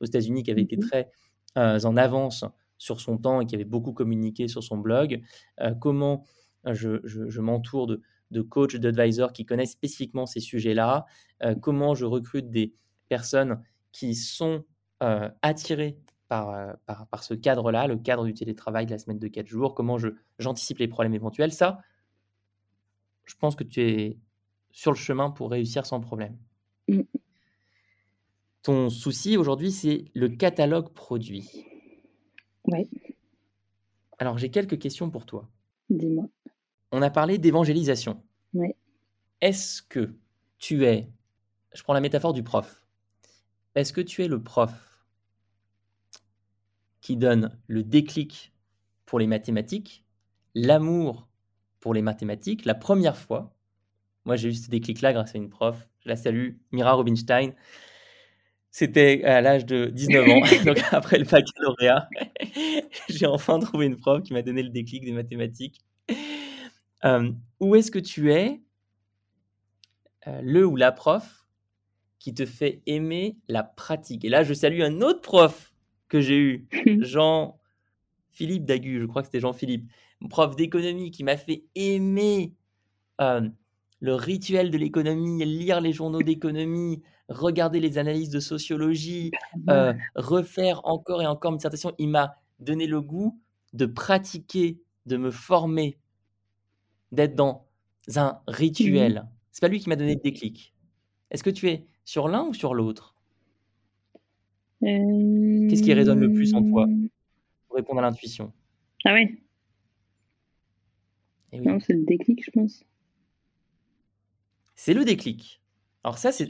[0.01, 1.09] aux États-Unis qui avait été mmh très
[1.57, 2.43] euh, en avance
[2.77, 5.21] sur son temps et qui avait beaucoup communiqué sur son blog.
[5.61, 6.25] Euh, comment
[6.65, 11.05] je, m'entoure de, de coachs, d'advisors qui connaissent spécifiquement ces sujets-là.
[11.61, 12.73] comment je recrute des
[13.09, 13.61] personnes
[13.91, 14.63] qui sont
[15.41, 19.47] attirées par, par, par, ce cadre-là, le cadre du télétravail de la semaine de 4
[19.47, 19.75] jours.
[19.75, 19.97] Comment
[20.39, 21.51] j'anticipe les problèmes éventuels.
[21.51, 21.81] Ça,
[23.25, 24.17] je pense que tu es
[24.71, 26.37] sur le chemin pour réussir sans problème.
[26.87, 27.01] Mmh.
[28.63, 31.49] Ton souci aujourd'hui, c'est le catalogue produit.
[32.65, 32.89] Oui.
[34.19, 35.49] Alors, j'ai quelques questions pour toi.
[35.89, 36.25] Dis-moi.
[36.91, 38.23] On a parlé d'évangélisation.
[38.53, 38.69] Oui.
[39.41, 40.15] Est-ce que
[40.57, 41.11] tu es,
[41.73, 42.85] je prends la métaphore du prof,
[43.75, 44.92] est-ce que tu es le prof
[47.03, 48.53] qui donne le déclic
[49.05, 50.05] pour les mathématiques,
[50.55, 51.27] l'amour
[51.81, 53.53] pour les mathématiques la première fois.
[54.23, 55.89] Moi, j'ai eu ce déclic-là grâce à une prof.
[55.99, 57.51] Je la salue, Mira Robinstein.
[58.71, 62.07] C'était à l'âge de 19 ans, donc après le baccalauréat.
[63.09, 65.81] j'ai enfin trouvé une prof qui m'a donné le déclic des mathématiques.
[67.03, 68.61] Euh, où est-ce que tu es
[70.27, 71.45] euh, le ou la prof
[72.17, 74.23] qui te fait aimer la pratique?
[74.23, 75.72] Et là, je salue un autre prof
[76.13, 76.67] que j'ai eu,
[77.01, 79.89] Jean-Philippe Dagu, je crois que c'était Jean-Philippe,
[80.29, 82.53] prof d'économie qui m'a fait aimer
[83.19, 83.49] euh,
[83.99, 89.31] le rituel de l'économie, lire les journaux d'économie, regarder les analyses de sociologie,
[89.71, 91.93] euh, refaire encore et encore une dissertation.
[91.97, 93.41] Il m'a donné le goût
[93.73, 95.97] de pratiquer, de me former,
[97.11, 97.65] d'être dans
[98.15, 99.23] un rituel.
[99.23, 99.29] Mmh.
[99.51, 100.75] C'est pas lui qui m'a donné le déclic.
[101.31, 103.12] Est-ce que tu es sur l'un ou sur l'autre?
[104.83, 107.07] Qu'est-ce qui résonne le plus en toi Euh,
[107.67, 108.51] pour répondre à l'intuition?
[109.05, 109.35] Ah ouais,
[111.51, 112.83] Eh oui, non, c'est le déclic, je pense.
[114.75, 115.61] c'est le déclic.
[116.03, 116.49] Alors ça, c'est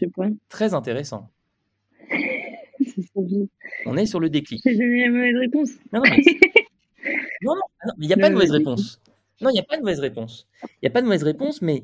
[0.50, 1.30] très intéressant.
[3.86, 4.62] On est sur le déclic.
[4.65, 5.69] J'ai donné la mauvaise réponse.
[5.91, 6.24] Non, non, mais
[7.43, 9.02] non, non, il n'y a pas de mauvaise réponse.
[9.41, 10.48] Non, il n'y a pas de mauvaise réponse.
[10.63, 11.84] Il n'y a pas de mauvaise réponse, mais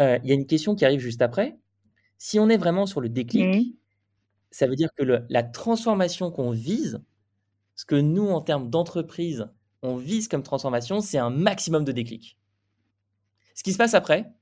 [0.00, 1.56] euh, il y a une question qui arrive juste après.
[2.18, 3.74] Si on est vraiment sur le déclic.
[4.50, 7.00] Ça veut dire que le- la transformation qu'on vise,
[7.76, 9.48] ce que nous, en termes d'entreprise,
[9.82, 12.38] on vise comme transformation, c'est un maximum de déclic.
[13.54, 14.32] Ce qui se passe après,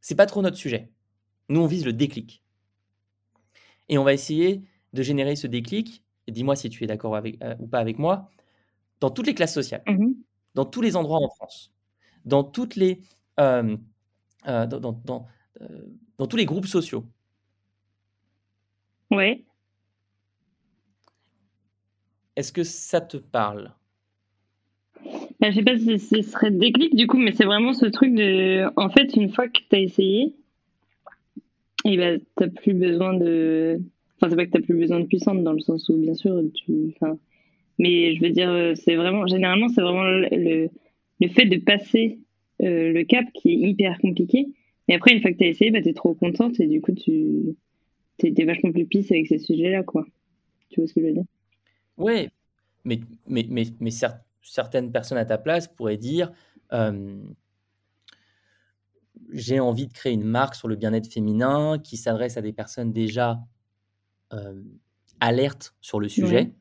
[0.00, 0.92] c'est pas trop notre sujet.
[1.48, 2.42] Nous, on vise le déclic.
[3.88, 7.54] Et on va essayer de générer ce déclic, et dis-moi si tu es d'accord euh,
[7.58, 8.30] ou pas avec moi,
[9.00, 10.16] dans toutes les classes sociales, Mhm.
[10.54, 11.72] dans tous les endroits en France,
[12.26, 13.00] dans, toutes les,
[13.40, 13.76] euh,
[14.48, 15.26] euh, dans, dans- dans,
[16.18, 17.06] dans tous les groupes sociaux.
[19.12, 19.44] Ouais.
[22.34, 23.72] Est-ce que ça te parle?
[25.38, 28.14] Bah, je sais pas si ce serait déclic du coup, mais c'est vraiment ce truc
[28.14, 28.64] de.
[28.76, 30.32] En fait, une fois que tu as essayé,
[31.84, 33.80] et ben, t'as plus besoin de.
[34.16, 36.42] Enfin, c'est pas que t'as plus besoin de puissante dans le sens où, bien sûr,
[36.54, 36.94] tu.
[36.96, 37.18] Enfin,
[37.78, 39.26] mais je veux dire, c'est vraiment.
[39.26, 40.70] Généralement, c'est vraiment le, le,
[41.20, 42.18] le fait de passer
[42.62, 44.46] euh, le cap qui est hyper compliqué.
[44.88, 46.80] Et après, une fois que tu as essayé, bah, tu es trop contente et du
[46.80, 47.56] coup, tu
[48.26, 50.04] es, vachement plus pisse avec ces sujets-là, quoi.
[50.70, 51.24] Tu vois ce que je veux dire?
[51.96, 52.28] Oui,
[52.84, 56.32] mais, mais, mais, mais cer- certaines personnes à ta place pourraient dire
[56.72, 57.22] euh,
[59.30, 62.92] j'ai envie de créer une marque sur le bien-être féminin qui s'adresse à des personnes
[62.92, 63.40] déjà
[64.32, 64.62] euh,
[65.20, 66.52] alertes sur le sujet.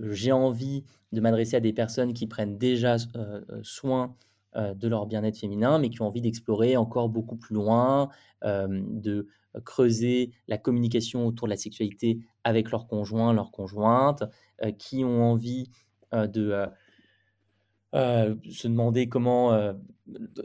[0.00, 4.16] J'ai envie de m'adresser à des personnes qui prennent déjà euh, soin
[4.54, 8.08] de leur bien-être féminin, mais qui ont envie d'explorer encore beaucoup plus loin,
[8.44, 9.28] euh, de
[9.64, 14.24] creuser la communication autour de la sexualité avec leur conjoint, leur conjointe,
[14.64, 15.70] euh, qui ont envie
[16.14, 16.66] euh, de euh,
[17.94, 19.72] euh, se demander comment euh,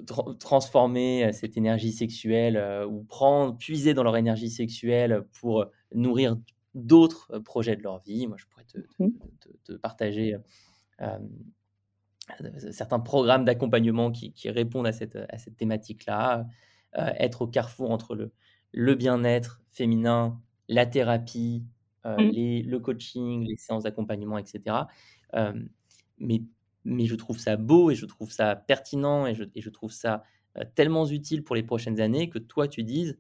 [0.06, 5.66] tra- transformer euh, cette énergie sexuelle euh, ou prendre, puiser dans leur énergie sexuelle pour
[5.94, 6.38] nourrir
[6.74, 8.28] d'autres euh, projets de leur vie.
[8.28, 10.40] Moi, je pourrais te, te- te- te partager euh,
[11.02, 11.20] euh,
[12.72, 16.48] certains programmes d'accompagnement qui, qui répondent à cette, à cette thématique-là.
[16.98, 18.32] Euh, être au carrefour entre le,
[18.72, 21.66] le bien-être féminin, la thérapie,
[22.06, 24.76] euh, les, le coaching, les séances d'accompagnement, etc.
[25.36, 25.54] Euh,
[26.20, 26.44] mais,
[26.84, 29.92] mais je trouve ça beau et je trouve ça pertinent et je, et je trouve
[29.92, 30.24] ça
[30.58, 33.18] euh, tellement utile pour les prochaines années que toi, tu dises,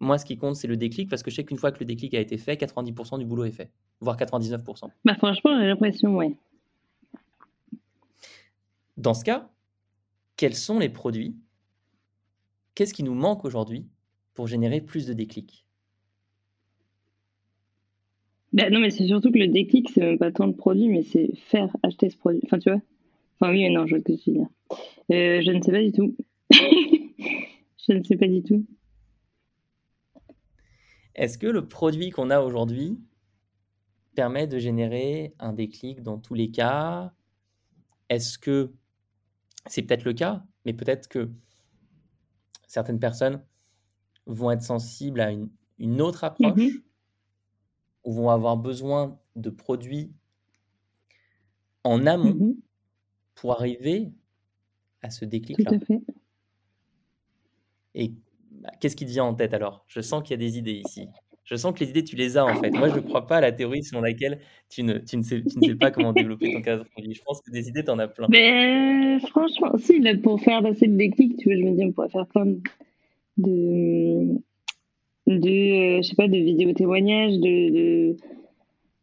[0.00, 1.86] moi, ce qui compte, c'est le déclic parce que je sais qu'une fois que le
[1.86, 4.90] déclic a été fait, 90% du boulot est fait, voire 99%.
[5.04, 6.36] Bah, franchement, j'ai l'impression, ouais.
[8.96, 9.50] Dans ce cas,
[10.36, 11.36] quels sont les produits?
[12.74, 13.86] Qu'est-ce qui nous manque aujourd'hui
[14.34, 15.64] pour générer plus de déclics?
[18.52, 21.02] Bah, non, mais c'est surtout que le déclic, c'est même pas tant le produit, mais
[21.02, 22.40] c'est faire acheter ce produit.
[22.44, 22.80] Enfin, tu vois?
[23.40, 24.48] Enfin, oui, mais non, je vois ce que tu veux dire.
[25.10, 26.16] Euh, je ne sais pas du tout.
[26.52, 28.64] je ne sais pas du tout.
[31.16, 32.98] Est-ce que le produit qu'on a aujourd'hui
[34.14, 37.12] permet de générer un déclic dans tous les cas?
[38.08, 38.72] Est-ce que
[39.66, 41.30] c'est peut-être le cas, mais peut-être que
[42.66, 43.42] certaines personnes
[44.26, 46.84] vont être sensibles à une, une autre approche Mhm.
[48.04, 50.14] ou vont avoir besoin de produits
[51.84, 52.62] en amont Mhm,
[53.36, 54.12] pour arriver
[55.02, 56.00] à ce tout déclic-là à fait.
[57.94, 58.14] Et
[58.50, 59.84] bah, qu'est-ce qui te vient en tête alors?
[59.88, 61.08] Je sens qu'il y a des idées ici.
[61.44, 62.70] Je sens que les idées, tu les as en fait.
[62.70, 65.42] Moi, je ne crois pas à la théorie selon laquelle tu ne, sais,
[65.78, 67.12] pas comment développer ton cadre produit.
[67.12, 68.28] Je pense que des idées, tu en as plein.
[68.28, 72.08] Ben, franchement, si, pour faire passer le déclic, tu vois, je me dis, on pourrait
[72.08, 72.60] faire plein de.
[73.36, 74.40] de,
[75.26, 77.70] de, euh, je sais pas, de vidéos témoignages, de.
[77.70, 78.16] de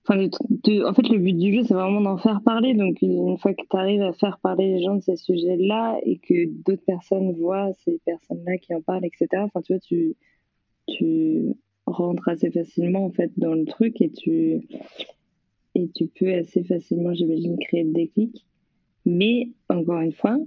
[0.04, 2.74] Enfin, de, de- en fait, le but du jeu, c'est vraiment d'en faire parler.
[2.74, 6.18] Donc, une fois que tu arrives à faire parler les gens de ces sujets-là et
[6.18, 10.16] que d'autres personnes voient ces personnes-là qui en parlent, etc., enfin, tu vois, tu,
[10.88, 11.54] tu
[11.92, 14.62] rentres assez facilement, en fait, dans le truc et tu,
[15.76, 18.46] et tu peux assez facilement, j'imagine, créer le déclic.
[19.06, 20.38] Mais, encore une fois,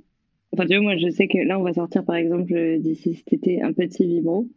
[0.53, 3.33] enfin, tu vois, moi, je sais que là, on va sortir, par exemple, d'ici cet
[3.33, 4.49] été, un petit vibro.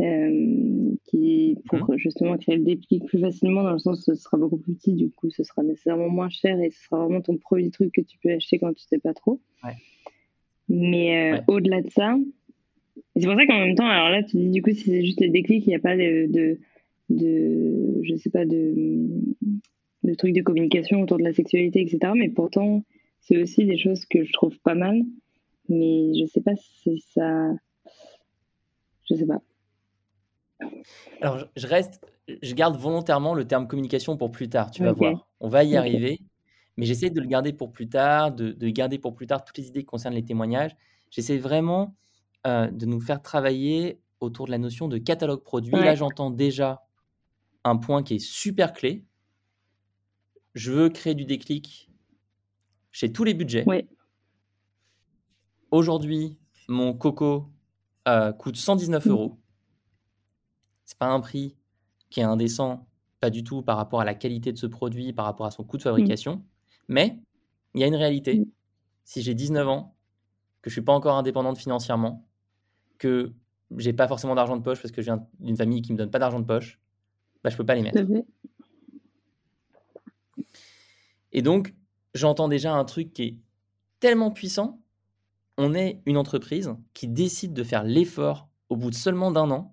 [0.00, 4.58] euh, qui pour justement créer le déclic plus facilement dans le sens ce sera beaucoup
[4.58, 7.70] plus petit du coup ce sera nécessairement moins cher et ce sera vraiment ton premier
[7.70, 9.72] truc que tu peux acheter quand tu sais pas trop Ouais.
[10.68, 11.42] mais euh, Ouais.
[11.48, 12.18] au-delà de ça
[13.16, 15.04] et c'est pour ça qu'en même temps alors là tu dis du coup si c'est
[15.04, 16.58] juste le déclic il n'y a pas de, de
[17.08, 19.34] de je sais pas de
[20.06, 22.12] de trucs de communication autour de la sexualité, etc.
[22.14, 22.84] Mais pourtant,
[23.20, 25.02] c'est aussi des choses que je trouve pas mal.
[25.68, 27.50] Mais je sais pas si ça.
[29.10, 29.42] Je sais pas.
[31.20, 32.00] Alors, je reste,
[32.42, 35.28] je garde volontairement le terme communication pour plus tard, tu vas voir.
[35.40, 36.20] On va y arriver,
[36.76, 39.68] mais j'essaie de le garder pour plus tard, de, garder pour plus tard toutes les
[39.68, 40.74] idées qui concernent les témoignages.
[41.10, 41.94] J'essaie vraiment
[42.46, 45.72] euh, de nous faire travailler autour de la notion de catalogue produit.
[45.72, 46.86] Là, j'entends déjà
[47.64, 49.04] un point qui est super clé.
[50.54, 51.90] Je veux créer du déclic
[52.92, 53.64] chez tous les budgets.
[55.70, 57.50] Aujourd'hui, mon coco
[58.08, 59.10] euh, coûte 119 mmh.
[59.10, 59.38] euros.
[60.84, 61.56] C'est pas un prix
[62.08, 62.86] qui est indécent,
[63.20, 65.64] pas du tout par rapport à la qualité de ce produit, par rapport à son
[65.64, 66.44] coût de fabrication.
[66.88, 67.18] Mais
[67.74, 68.38] il y a une réalité.
[68.38, 68.46] Mmh.
[69.04, 69.95] Si j'ai 19 ans,
[70.66, 72.26] que je suis pas encore indépendante financièrement,
[72.98, 73.32] que
[73.76, 76.10] j'ai pas forcément d'argent de poche parce que je viens d'une famille qui me donne
[76.10, 76.80] pas d'argent de poche,
[77.44, 78.02] bah, je peux pas les mettre.
[81.30, 81.72] Et donc,
[82.14, 83.38] j'entends déjà un truc qui est
[84.00, 84.80] tellement puissant.
[85.56, 89.72] On est une entreprise qui décide de faire l'effort au bout de seulement d'un an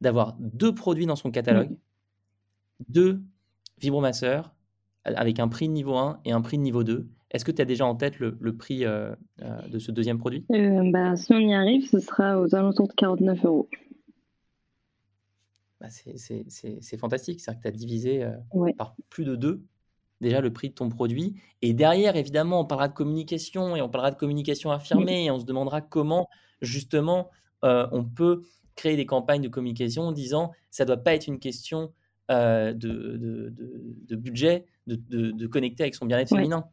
[0.00, 1.76] d'avoir deux produits dans son catalogue,
[2.88, 3.20] deux
[3.78, 4.54] vibromasseurs
[5.04, 7.06] avec un prix de niveau 1 et un prix de niveau 2.
[7.30, 10.44] Est-ce que tu as déjà en tête le, prix euh, euh, de ce deuxième produit?
[10.52, 13.68] Euh, bah, Si on y arrive, ce sera aux alentours de 49 euros.
[15.80, 17.40] Bah, c'est fantastique.
[17.40, 18.28] C'est-à-dire que tu as divisé
[18.76, 19.62] par plus de deux
[20.20, 21.36] déjà le prix de ton produit.
[21.62, 25.38] Et derrière, évidemment, on parlera de communication et on parlera de communication affirmée et on
[25.38, 26.28] se demandera comment,
[26.60, 27.30] justement,
[27.62, 28.42] on peut
[28.74, 31.92] créer des campagnes de communication en disant ça ne doit pas être une question
[32.28, 36.66] de, de, budget, de, connecter avec son bien-être féminin.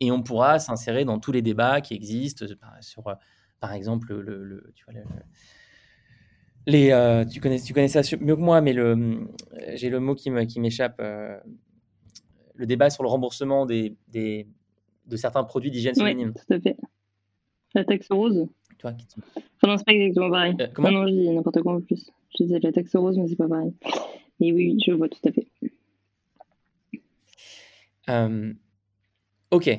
[0.00, 2.46] Et on pourra s'insérer dans tous les débats qui existent
[2.80, 3.16] sur,
[3.60, 4.94] par exemple, le, tu, vois,
[6.66, 8.74] les, tu, connais, tu connais ça mieux que moi, mais
[9.74, 11.00] j'ai le mot qui m'échappe.
[11.00, 14.48] Le débat sur le remboursement des, des
[15.08, 16.32] de certains produits d'hygiène féminine.
[16.34, 16.76] tout à fait.
[17.74, 18.48] La taxe rose.
[18.78, 19.06] Tu vois, qui
[19.66, 20.54] non, c'est pas exactement pareil.
[20.60, 22.10] Euh, comment non, non, je dis n'importe quoi en plus.
[22.30, 23.72] Je disais la taxe rose, mais c'est pas pareil.
[24.40, 25.48] Et oui, je vois tout à fait.
[29.50, 29.70] Ok.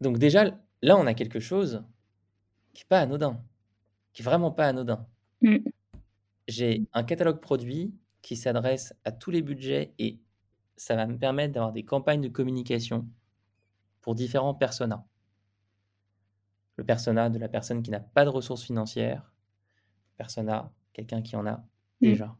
[0.00, 0.44] Donc déjà,
[0.82, 1.84] là, on a quelque chose
[2.72, 3.42] qui n'est pas anodin.
[4.12, 5.06] Qui est vraiment pas anodin.
[5.42, 5.58] Mm.
[6.48, 10.18] J'ai un catalogue produit qui s'adresse à tous les budgets et
[10.76, 13.06] ça va me permettre d'avoir des campagnes de communication
[14.00, 15.06] pour différents personas.
[16.76, 19.32] Le persona de la personne qui n'a pas de ressources financières,
[20.12, 21.64] le persona, quelqu'un qui en a mm.
[22.00, 22.36] déjà.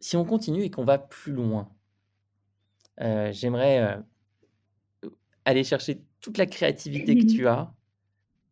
[0.00, 1.73] Si on continue et qu'on va plus loin,
[3.00, 5.10] euh, j'aimerais euh,
[5.44, 7.72] aller chercher toute la créativité que tu as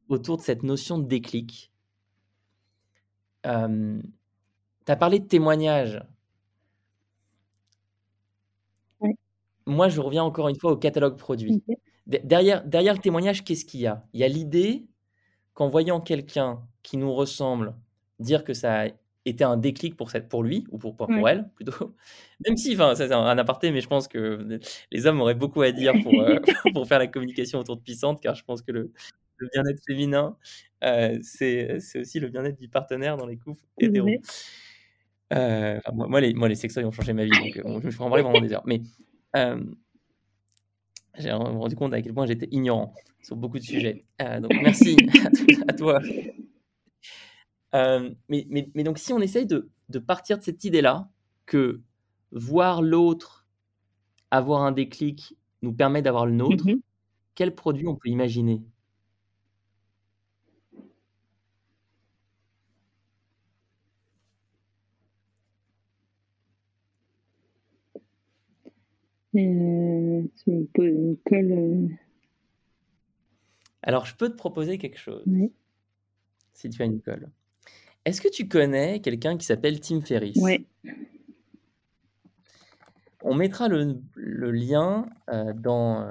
[0.08, 1.72] autour de cette notion de déclic.
[3.46, 4.00] Euh,
[4.84, 6.02] tu as parlé de témoignages.
[9.66, 11.62] Moi, je reviens encore une fois au catalogue produit.
[12.06, 14.04] Derrière, derrière le témoignage, qu'est-ce qu'il y a?
[14.12, 14.86] Il y a l'idée
[15.54, 17.76] qu'en voyant quelqu'un qui nous ressemble
[18.18, 18.88] dire que ça a
[19.24, 21.94] été un déclic pour, cette, pour lui, ou pour, pour, elle plutôt.
[22.46, 25.62] Même si, enfin, ça c'est un, aparté, mais je pense que les hommes auraient beaucoup
[25.62, 26.38] à dire pour, euh,
[26.74, 28.92] pour faire la communication autour de puissante, car je pense que le,
[29.36, 30.36] le bien-être féminin,
[30.84, 34.10] euh, c'est aussi le bien-être du partenaire dans les couples hétéros.
[35.32, 38.38] Euh, moi, les, moi, les sextoys ont changé ma vie, donc je me suis vraiment
[38.40, 38.64] des heures.
[38.66, 38.82] Mais
[41.18, 44.04] j'ai rendu compte à quel point j'étais ignorant sur beaucoup de sujets.
[44.18, 44.96] donc merci
[45.68, 46.00] à, toi.
[47.72, 51.08] Mais, mais, mais, donc si on essaye de, de partir de cette idée-là,
[51.46, 51.80] que
[52.32, 53.46] voir l'autre
[54.30, 56.80] avoir un déclic nous permet d'avoir le nôtre, mmh
[57.34, 58.62] quel produit on peut imaginer?
[69.34, 70.22] Euh,
[70.78, 71.88] euh.
[73.82, 75.24] Alors, je peux te proposer quelque chose.
[76.54, 77.30] Si tu as une colle.
[78.04, 80.38] Est-ce que tu connais quelqu'un qui s'appelle Tim Ferriss?
[80.40, 80.66] Oui.
[83.22, 84.00] On mettra le,
[84.50, 86.04] lien euh, dans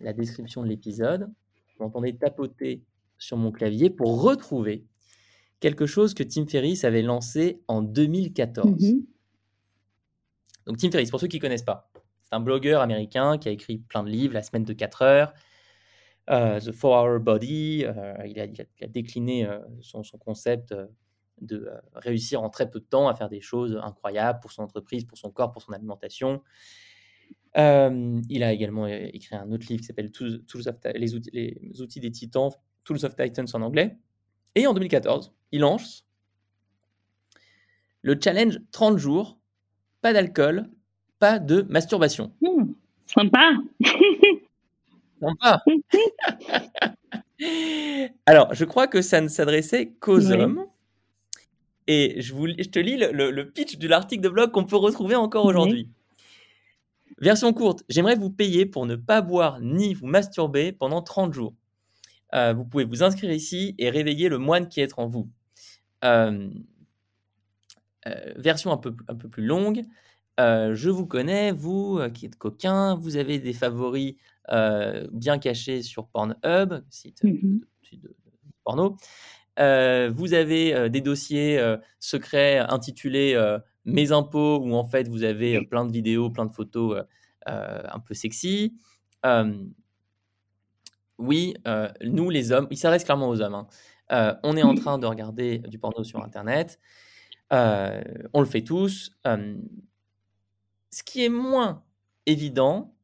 [0.00, 1.30] la description de l'épisode.
[1.78, 2.82] Vous entendez tapoter
[3.18, 4.86] sur mon clavier pour retrouver
[5.60, 8.70] quelque chose que Tim Ferriss avait lancé en 2014.
[8.70, 9.04] Mm-hmm.
[10.66, 11.90] Donc Tim Ferriss, pour ceux qui ne connaissent pas,
[12.24, 15.32] c'est un blogueur américain qui a écrit plein de livres, La semaine de 4 heures,
[16.30, 17.84] euh, The 4-Hour Body.
[17.86, 18.46] Euh, il, a,
[18.86, 20.74] décliné euh, son, concept
[21.40, 25.04] de réussir en très peu de temps à faire des choses incroyables pour son entreprise,
[25.04, 26.42] pour son corps, pour son alimentation.
[27.54, 30.10] il a également écrit un autre livre qui s'appelle
[30.94, 32.50] les, outils, les outils des titans,
[32.84, 33.96] Tools of Titans en anglais.
[34.54, 36.06] Et en 2014, il lance
[38.02, 39.38] le challenge 30 jours,
[40.00, 40.68] pas d'alcool,
[41.18, 42.32] pas de masturbation.
[42.40, 42.72] Hmm,
[43.06, 43.52] sympa.
[45.20, 45.62] sympa.
[48.26, 50.64] Alors, je crois que ça ne s'adressait qu'aux hommes.
[51.90, 55.16] Et je, vous, je te lis le, pitch de l'article de blog qu'on peut retrouver
[55.16, 55.88] encore aujourd'hui.
[57.16, 61.54] Version courte, j'aimerais vous payer pour ne pas boire ni vous masturber pendant 30 jours.
[62.34, 65.30] Euh, vous pouvez vous inscrire ici et réveiller le moine qui est en vous.
[66.04, 66.50] Euh,
[68.06, 69.84] euh, version un peu, un peu plus longue,
[70.38, 74.14] je vous connais, vous qui êtes coquin, vous avez des favoris
[75.10, 77.60] bien cachés sur Pornhub, site mmh
[77.92, 78.14] de,
[78.62, 78.96] porno.
[79.58, 81.60] Vous avez des dossiers
[81.98, 83.36] secrets intitulés
[83.84, 87.02] Mes impôts, où en fait vous avez plein de vidéos, plein de photos
[87.46, 88.74] un peu sexy
[91.18, 93.54] oui, euh, nous les hommes, il s'adresse clairement aux hommes.
[93.54, 93.66] Hein.
[94.12, 96.78] Euh, on est en train de regarder du porno sur Internet.
[97.52, 99.10] Euh, on le fait tous.
[99.24, 101.84] ce qui est moins
[102.26, 102.94] évident,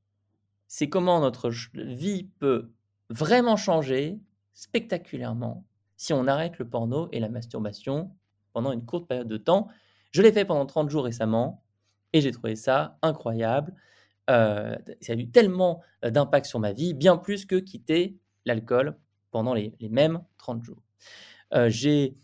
[0.69, 2.73] c'est comment notre vie peut
[3.11, 4.19] vraiment changer
[4.55, 5.65] spectaculairement
[5.97, 8.15] si on arrête le porno et la masturbation
[8.53, 9.69] pendant une courte période de temps.
[10.13, 11.65] Je l'ai fait pendant 30 jours récemment
[12.13, 13.75] et j'ai trouvé ça incroyable.
[14.31, 18.97] Euh, ça a eu tellement euh, d'impact sur ma vie, bien plus que quitter l'alcool
[19.31, 20.83] pendant les, mêmes 30 jours.
[21.53, 22.17] Euh, j'ai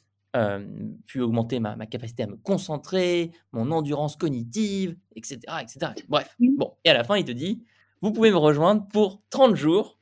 [1.07, 5.93] pu augmenter ma, capacité à me concentrer, mon endurance cognitive, etc., etc.
[6.09, 7.65] Bref, bon, et à la fin, il te dit,
[8.01, 9.99] vous pouvez me rejoindre pour 30 jours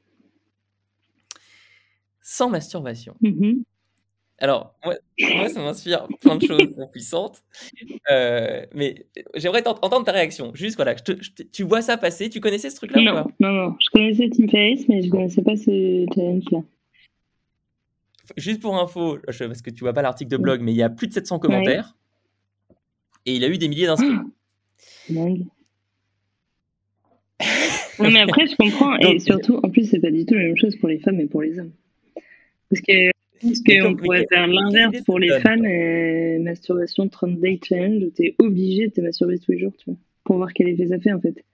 [2.28, 3.16] sans masturbation.
[3.22, 3.62] Mmh
[4.40, 7.42] alors, moi, ça m'inspire plein de choses puissantes.
[8.08, 10.52] Euh, mais j'aimerais entendre ta réaction.
[10.54, 12.30] Juste, voilà, tu vois ça passer?
[12.30, 13.76] Tu connaissais ce truc-là non, non, non.
[13.80, 16.60] Je connaissais Tim Ferriss, mais je connaissais pas ce challenge-là.
[18.36, 20.88] Juste pour info, parce que tu vois pas l'article de blog, mais il y a
[20.88, 21.96] plus de 700 commentaires.
[23.26, 24.08] Et il a eu des milliers d'inscrits.
[24.08, 24.24] Ah,
[25.10, 25.46] dingue.
[27.98, 28.96] non, mais après, je comprends.
[28.98, 31.26] et surtout, en plus, c'est pas du tout la même chose pour les femmes et
[31.26, 31.72] pour les hommes.
[32.70, 38.02] Parce que pense qu'on pourrait faire l'inverse pour les fans et masturbation 30 day challenge
[38.02, 40.86] où t'es obligé de te masturber tous les jours, tu vois, pour voir quel effet
[40.88, 41.44] ça fait en fait.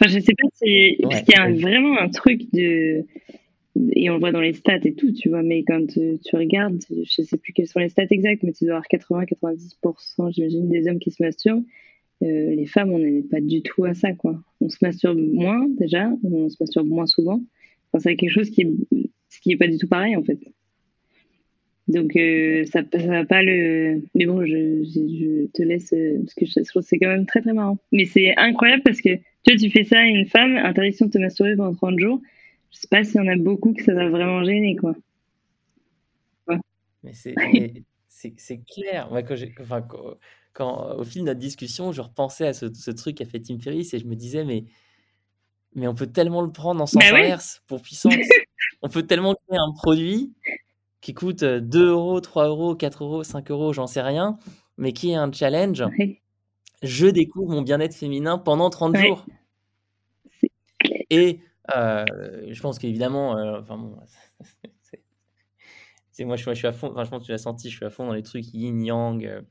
[0.00, 0.98] Enfin, je sais pas si.
[1.02, 3.04] parce qu'il y a vraiment un truc de.
[3.92, 6.80] Et on le voit dans les stats et tout, tu vois, mais quand tu, regardes,
[6.90, 10.88] je sais plus quelles sont les stats exactes, mais tu dois avoir 80-90%, j'imagine, des
[10.88, 11.62] hommes qui se masturbent.
[12.24, 14.42] Euh, les femmes, on n'est pas du tout à ça, quoi.
[14.60, 17.40] On se masturbe moins, déjà, on se masturbe moins souvent.
[17.92, 19.10] Enfin, c'est quelque chose qui est,
[19.40, 20.38] qui est pas du tout pareil, en fait.
[21.88, 24.02] Donc euh, ça, ça va pas le.
[24.14, 27.24] Mais bon, je, je, te laisse euh, parce que je, trouve que c'est quand même
[27.24, 27.78] très très marrant.
[27.92, 31.12] Mais c'est incroyable parce que tu vois, tu fais ça à une femme, interdiction de
[31.12, 32.20] te masturber pendant 30 jours.
[32.72, 34.94] Je sais pas s'il y en a beaucoup que ça va vraiment gêner quoi.
[37.02, 37.34] Mais c'est
[38.08, 39.08] c'est clair.
[39.10, 39.86] Moi, quand, enfin,
[40.52, 43.58] quand, au fil de notre discussion, je repensais à ce, ce truc qu'a fait Tim
[43.60, 44.64] Ferriss et je me disais mais
[45.74, 48.12] mais on peut tellement le prendre en sens bah inverse pour puissance.
[48.82, 50.32] On peut tellement créer un produit
[51.00, 54.38] qui coûte 2 euros, 3 euros, 4 euros, 5 euros, j'en sais rien,
[54.76, 55.84] mais qui est un challenge.
[56.82, 59.26] Je découvre mon bien-être féminin pendant 30 jours.
[61.10, 63.96] Et je pense qu'évidemment, enfin bon,
[66.12, 67.86] c'est moi, je, suis à fond, enfin, je pense que tu l'as senti, je suis
[67.86, 69.44] à fond dans les trucs yin-yang.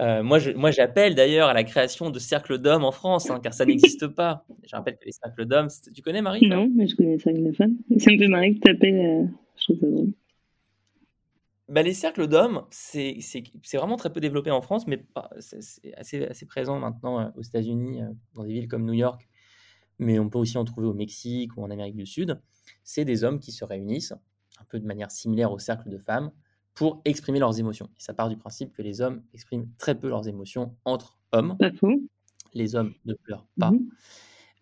[0.00, 3.52] Moi, je, moi, j'appelle d'ailleurs à la création de cercles d'hommes en France, hein, car
[3.52, 4.46] ça n'existe pas.
[4.66, 7.44] Je rappelle que les cercles d'hommes, tu connais Marie Non, mais je connais les cercles
[7.44, 7.76] de femmes.
[7.98, 9.28] Ça me fait marrer que tu appelles.
[9.56, 10.12] je trouve ça drôle.
[11.70, 13.20] Bah, les cercles d'hommes, c'est
[13.74, 15.04] vraiment très peu développé en France, mais
[15.38, 19.28] c'est assez, assez présent maintenant euh, aux États-Unis, euh, dans des villes comme New York,
[20.00, 22.40] mais on peut aussi en trouver au Mexique ou en Amérique du Sud.
[22.82, 24.14] C'est des hommes qui se réunissent,
[24.58, 26.32] un peu de manière similaire au cercle de femmes,
[26.74, 27.90] pour exprimer leurs émotions.
[27.98, 31.56] Et ça part du principe que les hommes expriment très peu leurs émotions entre hommes.
[32.54, 33.70] Les hommes ne pleurent pas.
[33.70, 33.88] Mmh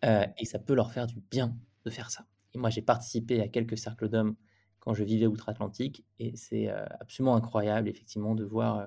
[0.05, 2.25] euh, et ça peut leur faire du bien de faire ça.
[2.55, 4.37] Et moi, j'ai participé à quelques cercles d'hommes
[4.79, 6.05] quand je vivais outre-Atlantique.
[6.21, 8.87] Et c'est euh, absolument incroyable, effectivement, de voir euh,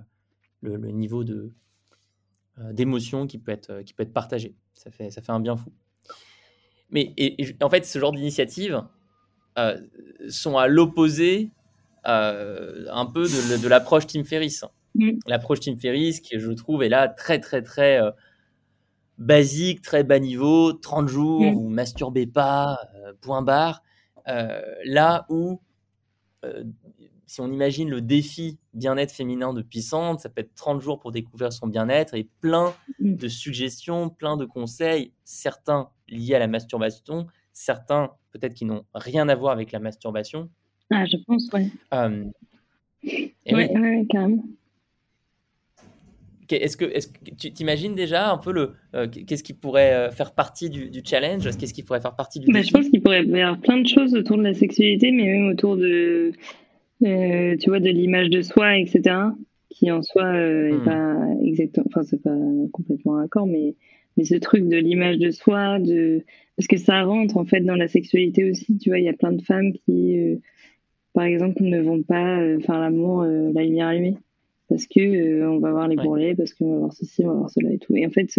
[0.62, 1.52] le, niveau de,
[2.72, 4.56] d'émotion qui, peut être, qui peut être partagé.
[4.72, 5.74] Ça fait, ça fait un bien fou.
[6.92, 8.82] Mais et, en fait, ce genre d'initiatives
[10.30, 11.52] sont à l'opposé
[12.04, 14.66] un peu de, l'approche Tim Ferriss.
[14.96, 15.12] Mmh.
[15.28, 18.00] L'approche Tim Ferriss, qui je trouve est là très, très, très
[19.18, 21.56] basique, très bas niveau, 30 jours, mmh.
[21.56, 22.80] ou masturbez pas,
[23.22, 23.84] point barre.
[24.26, 25.62] là où
[26.44, 26.64] euh,
[27.28, 31.14] si on imagine le défi bien-être féminin de Puissante, ça peut être 30 jours pour
[31.14, 33.16] découvrir son bien-être et plein mm.
[33.16, 39.30] de suggestions, plein de conseils, certains liés à la masturbation, certains peut-être qui n'ont rien
[39.30, 40.50] à voir avec la masturbation.
[40.92, 41.72] Ah, je pense, oui.
[41.94, 42.26] Euh,
[43.04, 44.44] oui, carrément.
[46.52, 50.12] est-ce que, est que tu t'imagines déjà un peu le euh, qu'est-ce qui pourrait euh,
[50.12, 51.50] faire partie du, challenge?
[51.58, 53.88] Qu'est-ce qui pourrait faire partie du bah, Je pense qu'il pourrait y avoir plein de
[53.88, 56.34] choses autour de la sexualité, mais même autour de,
[57.04, 59.16] euh, tu vois, de l'image de soi, etc.
[59.70, 60.84] Qui en soi n'est hmm.
[60.84, 62.36] pas exactement, enfin c'est pas
[62.74, 63.76] complètement accord, mais
[64.18, 66.26] mais ce truc de l'image de soi, de
[66.58, 68.78] parce que ça rentre en fait dans la sexualité aussi.
[68.78, 70.42] Tu vois, il y a plein de femmes qui,
[71.14, 74.18] par exemple, ne vont pas faire l'amour la lumière allumée
[74.72, 77.34] parce que euh, on va voir les bourrelets, parce qu'on va voir ceci, on va
[77.34, 77.94] voir cela et tout.
[77.94, 78.30] Et en fait,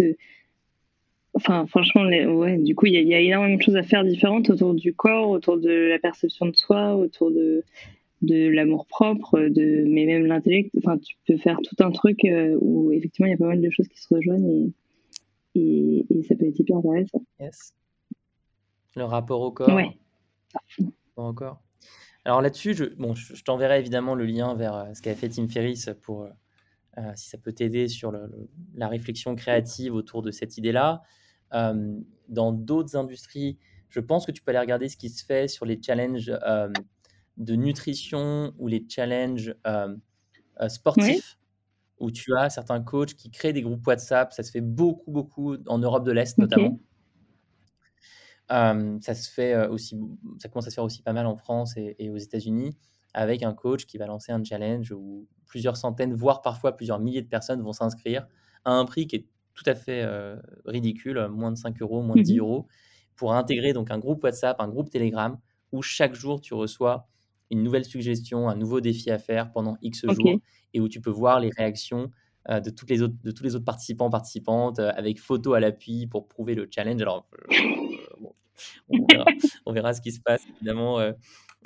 [1.35, 4.73] enfin, franchement, ouais, du coup, il y, a énormément de choses à faire différentes autour
[4.73, 7.63] du corps, autour de la perception de soi, autour de,
[8.23, 10.71] de l'amour propre, de, mais même l'intellect.
[10.79, 13.61] Enfin, tu peux faire tout un truc euh, où effectivement, il y a pas mal
[13.61, 14.71] de choses qui se rejoignent
[15.53, 17.21] et, et, ça peut être hyper intéressant.
[17.39, 17.75] Yes.
[18.95, 19.75] Le rapport au corps.
[19.75, 19.91] Ouais.
[21.15, 21.61] Pas encore.
[22.25, 25.47] Alors là-dessus, je, bon, je, t'enverrai évidemment le lien vers euh, ce qu'a fait Tim
[25.47, 26.29] Ferriss pour, euh,
[26.97, 28.13] euh, si ça peut t'aider sur
[28.75, 31.01] la réflexion créative autour de cette idée-là.
[31.51, 33.57] dans d'autres industries,
[33.89, 36.31] je pense que tu peux aller regarder ce qui se fait sur les challenges
[37.37, 39.55] de nutrition ou les challenges
[40.67, 41.37] sportifs.
[41.99, 45.55] Où tu as certains coachs qui créent des groupes WhatsApp, ça se fait beaucoup, beaucoup
[45.67, 46.77] en Europe de l'Est notamment
[48.53, 49.99] ça se fait aussi,
[50.39, 52.77] ça commence à se faire aussi pas mal en France et, aux États-Unis
[53.13, 57.21] avec un coach qui va lancer un challenge où plusieurs centaines, voire parfois plusieurs milliers
[57.21, 58.27] de personnes vont s'inscrire
[58.65, 60.07] à un prix qui est tout à fait
[60.65, 62.67] ridicule, moins de 5 euros, moins de 10 mmh euros,
[63.15, 65.37] pour intégrer donc un groupe WhatsApp, un groupe Telegram,
[65.71, 67.07] où chaque jour tu reçois
[67.51, 70.39] une nouvelle suggestion, un nouveau défi à faire pendant X jours,
[70.73, 72.09] et où tu peux voir les réactions
[72.49, 76.27] de, toutes les autres, de tous les autres participants, participantes, avec photos à l'appui pour
[76.27, 77.01] prouver le challenge.
[77.01, 77.27] Alors,
[79.65, 81.11] on verra, ce qui se passe évidemment euh,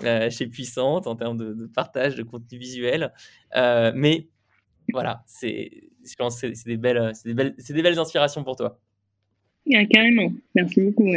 [0.03, 3.13] euh, chez Puissante en termes de, partage de contenu visuel.
[3.55, 4.27] Euh, mais
[4.93, 8.55] voilà, c'est, je pense c'est des belles, c'est des belles, c'est des belles inspirations pour
[8.55, 8.79] toi.
[9.73, 11.11] Ah, carrément, merci beaucoup.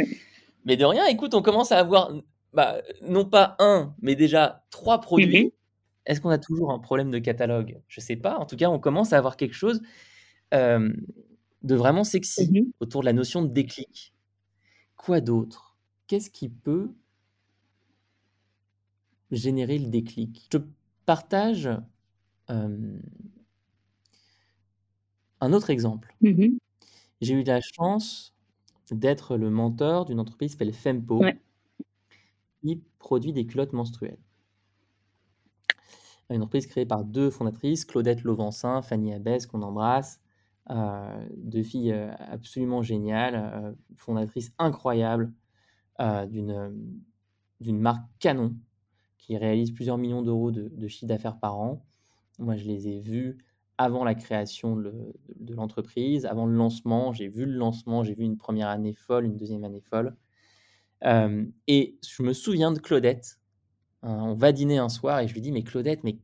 [0.65, 2.11] Mais de rien, écoute, on commence à avoir
[2.53, 5.45] bah, non pas un, mais déjà trois produits.
[5.45, 5.51] Mm-hmm.
[6.07, 7.79] Est-ce qu'on a toujours un problème de catalogue?
[7.87, 8.37] Je sais pas.
[8.37, 9.81] En tout cas, on commence à avoir quelque chose
[10.51, 12.71] de vraiment sexy mm-hmm.
[12.81, 14.13] autour de la notion de déclic.
[15.01, 15.75] Quoi d'autre?
[16.05, 16.93] Qu'est-ce qui peut
[19.31, 20.47] générer le déclic?
[20.53, 20.59] Je
[21.07, 21.69] partage
[22.47, 22.99] un
[25.53, 26.15] autre exemple.
[26.21, 26.57] Mmh
[27.19, 28.35] J'ai eu la chance
[28.91, 31.23] d'être le mentor d'une entreprise qui s'appelle Fempo,
[32.61, 34.19] qui produit des culottes menstruelles.
[36.29, 40.20] Une entreprise créée par deux fondatrices, Claudette Lauvencin, Fanny Abès, qu'on embrasse,
[40.69, 45.33] deux filles euh, absolument géniales, euh, fondatrices incroyables,
[45.99, 48.55] euh, d'une marque canon
[49.17, 51.85] qui réalise plusieurs millions d'euros de, chiffre d'affaires par an.
[52.39, 53.37] Moi, je les ai vus
[53.77, 55.13] avant la création de,
[55.49, 57.13] l'entreprise, avant le lancement.
[57.13, 60.15] J'ai vu le lancement, j'ai vu une première année folle, une deuxième année folle.
[61.03, 63.39] Euh, et je me souviens de Claudette.
[64.03, 66.17] Hein, on va dîner un soir et je lui dis Mais Claudette, mais.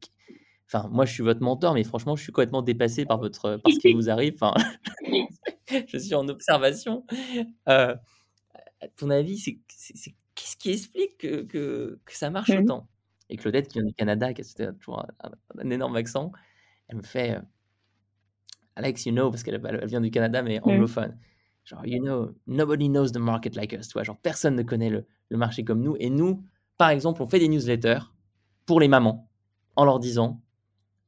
[0.67, 3.71] Enfin, moi, je suis votre mentor, mais franchement, je suis complètement dépassé par, votre, par
[3.71, 4.33] ce qui vous arrive.
[4.35, 4.53] Enfin,
[5.87, 7.05] je suis en observation.
[7.69, 7.95] Euh,
[8.81, 9.59] à ton avis, c'est
[10.35, 12.63] qu'est-ce qui explique que, que, ça marche mmh.
[12.63, 12.89] autant?
[13.29, 15.05] Et Claudette, qui vient du Canada, qui a toujours
[15.57, 16.31] un, énorme accent,
[16.89, 17.41] elle me fait euh,
[18.75, 20.69] Alex, you know, parce qu'elle vient du Canada, mais mmh.
[20.69, 21.17] anglophone.
[21.63, 23.87] Genre, you know, nobody knows the market like us.
[23.87, 25.95] Tu genre, personne ne connaît le, le marché comme nous.
[25.99, 26.43] Et nous,
[26.77, 28.11] par exemple, on fait des newsletters
[28.65, 29.29] pour les mamans
[29.77, 30.41] en leur disant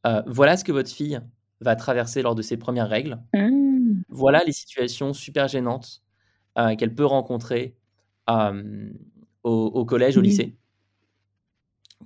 [0.06, 1.20] euh, voilà ce que votre fille
[1.62, 3.20] va traverser lors de ses premières règles.
[3.34, 4.02] Mmh.
[4.10, 6.02] Voilà les situations super gênantes
[6.58, 7.76] euh, qu'elle peut rencontrer
[8.30, 8.92] euh,
[9.44, 10.58] au, collège, au lycée,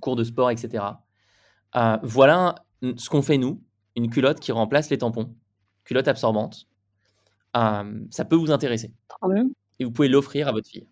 [0.00, 0.84] cours de sport, etc.
[2.02, 3.62] Voilà ce qu'on fait nous,
[3.96, 5.34] une culotte qui remplace les tampons,
[5.84, 6.68] culotte absorbante.
[7.54, 8.92] ça peut vous intéresser.
[9.78, 10.86] Et vous pouvez l'offrir à votre fille.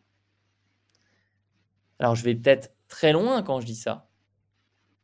[1.98, 4.11] Alors, je vais peut-être très loin quand je dis ça,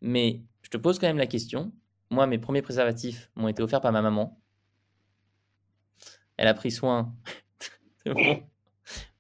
[0.01, 1.73] mais je te pose quand même la question.
[2.11, 4.41] Moi, mes premiers préservatifs m'ont été offerts par ma maman.
[6.37, 7.15] Elle a pris soin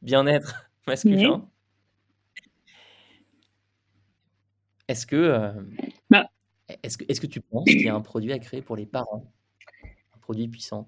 [0.03, 1.49] bien-être masculin.
[4.89, 5.53] Est-ce que, euh,
[6.09, 6.31] bah.
[6.83, 8.87] est-ce que, est-ce que tu penses qu'il y a un produit à créer pour les
[8.87, 9.31] parents,
[10.15, 10.87] un produit puissant?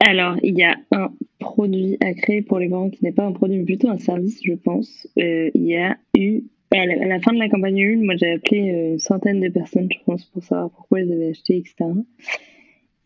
[0.00, 3.32] Alors, il y a un produit à créer pour les parents qui n'est pas un
[3.32, 5.06] produit, mais plutôt un service, je pense.
[5.18, 6.44] Euh, il y a eu
[6.78, 9.88] à la, fin de la campagne une, moi j'ai appelé euh, une centaine de personnes,
[9.90, 11.90] je pense, pour savoir pourquoi elles avaient acheté, etc.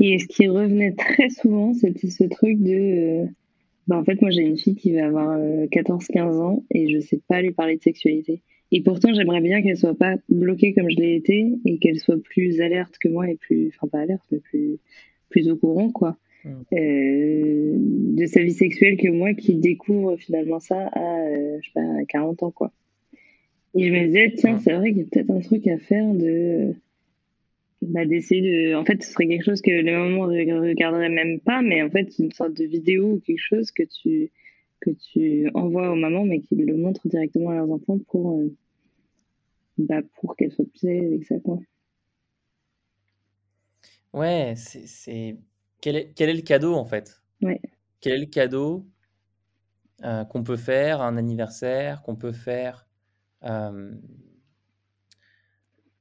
[0.00, 3.26] Et ce qui revenait très souvent, c'était ce truc de
[3.86, 6.98] bah, en fait, moi, j'ai une fille qui va avoir 14-15 euh, ans et je
[6.98, 8.42] sais pas lui parler de sexualité.
[8.72, 12.20] Et pourtant, j'aimerais bien qu'elle soit pas bloquée comme je l'ai été et qu'elle soit
[12.20, 14.78] plus alerte que moi et plus, enfin pas alerte, mais plus,
[15.28, 16.16] plus au courant, quoi.
[16.72, 18.16] mm.
[18.16, 22.42] de sa vie sexuelle que moi qui découvre finalement ça à, je sais pas, 40
[22.42, 22.72] ans, quoi.
[23.76, 26.14] Et je me disais, tiens, c'est vrai qu'il y a peut-être un truc à faire
[26.14, 26.74] de
[27.82, 28.74] bah, d'essayer de.
[28.74, 31.90] En fait, ce serait quelque chose que les mamans ne regarderaient même pas, mais en
[31.90, 34.30] fait, une sorte de vidéo ou quelque chose que tu,
[34.80, 38.54] que tu envoies aux mamans, mais qu'ils le montrent directement à leurs enfants pour, euh,
[39.76, 41.58] bah, pour qu'elles soient plus avec ça, quoi.
[44.14, 45.36] Ouais, c'est.
[45.82, 47.20] Quel est, quel est le cadeau, en fait?
[47.42, 47.60] Ouais.
[48.00, 48.86] Quel est le cadeau
[50.02, 52.85] euh, qu'on peut faire à un anniversaire, qu'on peut faire.
[53.46, 53.94] Euh,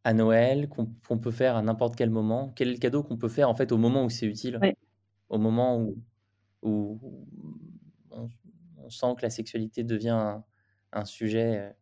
[0.04, 2.54] à Noël, qu'on peut faire à n'importe quel moment?
[2.56, 4.60] Quel est le cadeau qu'on peut faire en fait au moment où c'est utile?
[5.30, 5.98] Au moment où,
[6.62, 7.28] où
[8.12, 8.30] on,
[8.90, 10.42] sent que la sexualité devient
[10.92, 11.74] un, sujet euh,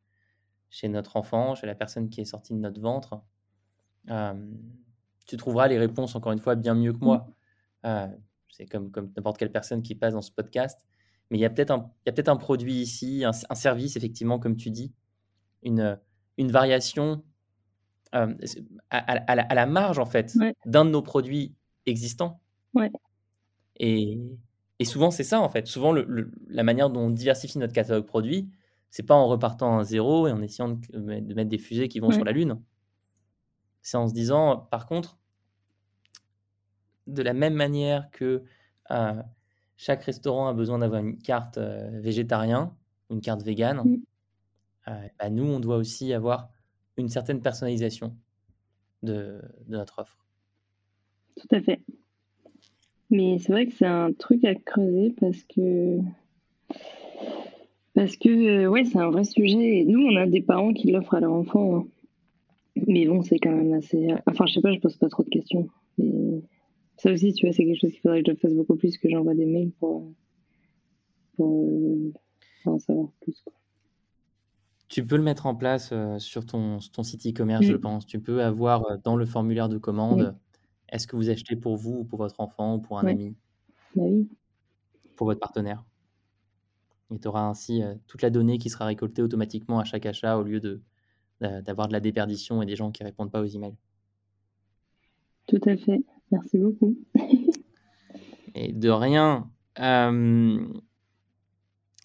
[0.69, 3.21] chez notre enfant, chez la personne qui est sortie de notre ventre.
[5.25, 7.17] tu trouveras les réponses encore une fois bien mieux que moi.
[7.17, 7.87] Mmh.
[7.87, 8.07] Euh,
[8.49, 10.79] c'est comme, comme n'importe quelle personne qui passe dans ce podcast.
[11.29, 14.69] Mais il y a peut-être un, peut un produit ici, un, service, effectivement, comme tu
[14.69, 14.93] dis,
[15.63, 15.99] une,
[16.37, 17.23] une variation
[18.15, 18.33] euh,
[18.91, 20.35] à, la, marge, en fait,
[20.65, 21.55] d'un de nos produits
[21.85, 22.39] existants.
[23.77, 24.19] Et,
[24.83, 25.67] souvent, c'est ça, en fait.
[25.67, 28.49] Souvent, la manière dont on diversifie notre catalogue produit,
[28.91, 32.11] c'est pas en repartant à zéro et en essayant de, mettre des fusées qui vont
[32.11, 32.61] sur la Lune.
[33.81, 35.17] C'est en se disant, par contre,
[37.07, 38.43] de la même manière que
[38.91, 39.23] euh,
[39.75, 42.75] chaque restaurant a besoin d'avoir une carte euh, végétarien,
[43.09, 44.01] une carte végane, mm.
[44.85, 46.49] Bah, nous, on doit aussi avoir
[46.97, 48.15] une certaine personnalisation
[49.01, 50.17] de, notre offre.
[51.37, 51.81] Tout à fait.
[53.09, 55.99] Mais c'est vrai que c'est un truc à creuser parce que
[57.93, 59.83] parce que euh, ouais, c'est un vrai sujet.
[59.85, 61.75] Nous, on a des parents qui l'offrent à leurs enfants.
[61.75, 61.87] Hein.
[62.87, 64.07] Mais bon, c'est quand même assez.
[64.25, 65.67] Enfin, je sais pas, je pose pas trop de questions.
[65.99, 66.41] Mais
[66.97, 69.09] ça aussi, tu vois, c'est quelque chose qu'il faudrait que je fasse beaucoup plus, que
[69.09, 70.11] j'envoie des mails pour,
[71.35, 72.13] pour, euh,
[72.65, 73.39] en savoir plus.
[73.41, 73.53] Quoi.
[74.93, 77.81] Tu peux le mettre en place sur ton, ton site e-commerce, je mmh.
[77.81, 78.05] pense.
[78.05, 80.35] Tu peux avoir dans le formulaire de commande,
[80.89, 83.35] est-ce que vous achetez pour vous ou pour votre enfant ou pour un ami?
[83.95, 84.29] Bah oui.
[85.15, 85.83] Pour votre partenaire.
[87.11, 90.43] Et tu auras ainsi toute la donnée qui sera récoltée automatiquement à chaque achat au
[90.43, 90.79] lieu de,
[91.41, 93.75] d'avoir de la déperdition et des gens qui ne répondent pas aux emails.
[95.47, 96.03] Tout à fait.
[96.31, 96.95] Merci beaucoup.
[98.53, 99.49] et de rien.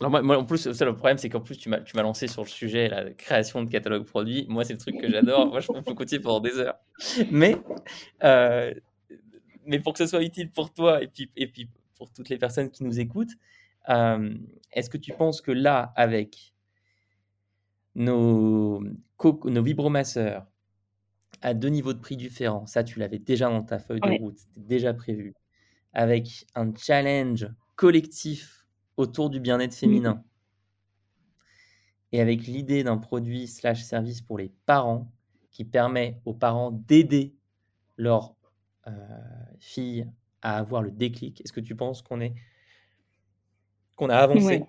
[0.01, 2.29] Alors moi, en plus, ça, le problème, c'est qu'en plus, tu m'as, tu m'as lancé
[2.29, 4.47] sur le sujet, la création de catalogue produit.
[4.49, 5.47] Moi, c'est le truc que j'adore.
[5.49, 6.79] moi, je peux continuer pendant des heures.
[7.31, 7.57] Mais,
[8.23, 8.73] euh,
[9.67, 12.39] mais pour que ce soit utile pour toi et puis, et puis pour toutes les
[12.39, 13.33] personnes qui nous écoutent,
[13.89, 14.35] euh,
[14.73, 16.55] est-ce que tu penses que là, avec
[17.95, 18.83] nos,
[19.45, 20.47] nos vibromasseurs
[21.43, 24.39] à deux niveaux de prix différents, ça, tu l'avais déjà dans ta feuille de route,
[24.39, 25.35] c'était déjà prévu,
[25.93, 28.58] avec un challenge collectif
[28.99, 29.77] autour du bien-être mmh.
[29.77, 30.25] féminin.
[32.13, 35.11] Et avec l'idée d'un produit slash service pour les parents
[35.51, 37.35] qui permet aux parents d'aider
[37.97, 38.35] leur
[38.87, 38.91] euh,
[39.59, 40.07] fille
[40.43, 41.41] à avoir le déclic.
[41.41, 42.35] Est-ce que tu penses qu'on est
[43.97, 44.65] qu'on a avancé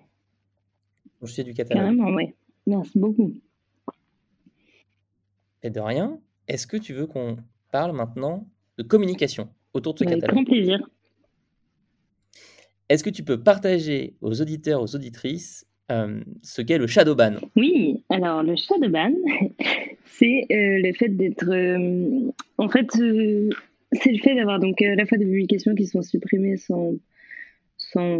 [1.20, 1.84] au sujet du catalogue?
[1.84, 2.34] Carrément, oui.
[2.66, 3.32] Merci beaucoup.
[5.62, 6.18] Et de rien,
[6.48, 7.36] est-ce que tu veux qu'on
[7.70, 10.24] parle maintenant de communication autour de ce catalogue?
[10.24, 10.90] Avec grand plaisir.
[12.90, 17.34] Est-ce que tu peux partager aux auditeurs, aux auditrices, euh, ce qu'est le shadow ban
[17.54, 19.12] Oui, alors le shadow ban,
[20.06, 21.48] c'est euh, le fait d'être.
[21.48, 26.02] Euh, en fait, c'est le fait d'avoir donc à la fois des publications qui sont
[26.02, 26.96] supprimées sans,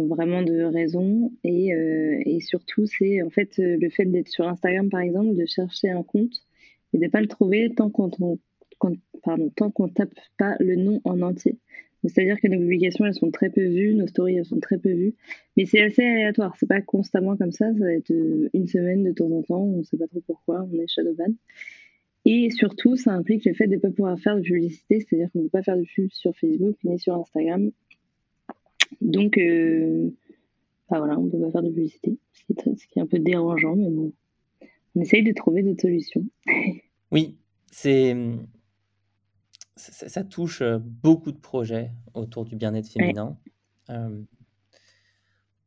[0.07, 5.35] vraiment de raison et, surtout, c'est en fait le fait d'être sur Instagram par exemple,
[5.35, 6.33] de chercher un compte
[6.93, 8.09] et de ne pas le trouver tant qu'on
[8.79, 11.57] qu'on tape pas le nom en entier.
[12.03, 14.91] C'est-à-dire que nos publications, elles sont très peu vues, nos stories, elles sont très peu
[14.91, 15.13] vues.
[15.55, 19.03] Mais c'est assez aléatoire, c'est pas constamment comme ça, ça va être euh, une semaine
[19.03, 21.33] de temps en temps, on sait pas trop pourquoi, on est shadowban.
[22.25, 25.39] Et surtout, ça implique le fait de ne pas pouvoir faire de publicité, c'est-à-dire qu'on
[25.39, 27.71] ne peut pas faire de pub sur Facebook ni sur Instagram.
[29.01, 30.09] Donc, euh,
[30.89, 32.43] voilà, on ne peut pas faire de publicité, ce
[32.87, 34.11] qui, est, un peu dérangeant, mais bon,
[34.95, 36.25] on essaye de trouver des solutions.
[37.11, 37.37] oui,
[37.71, 38.15] c'est
[39.81, 43.37] ça, touche beaucoup de projets autour du bien-être féminin.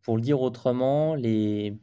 [0.02, 1.78] pour le dire autrement, les,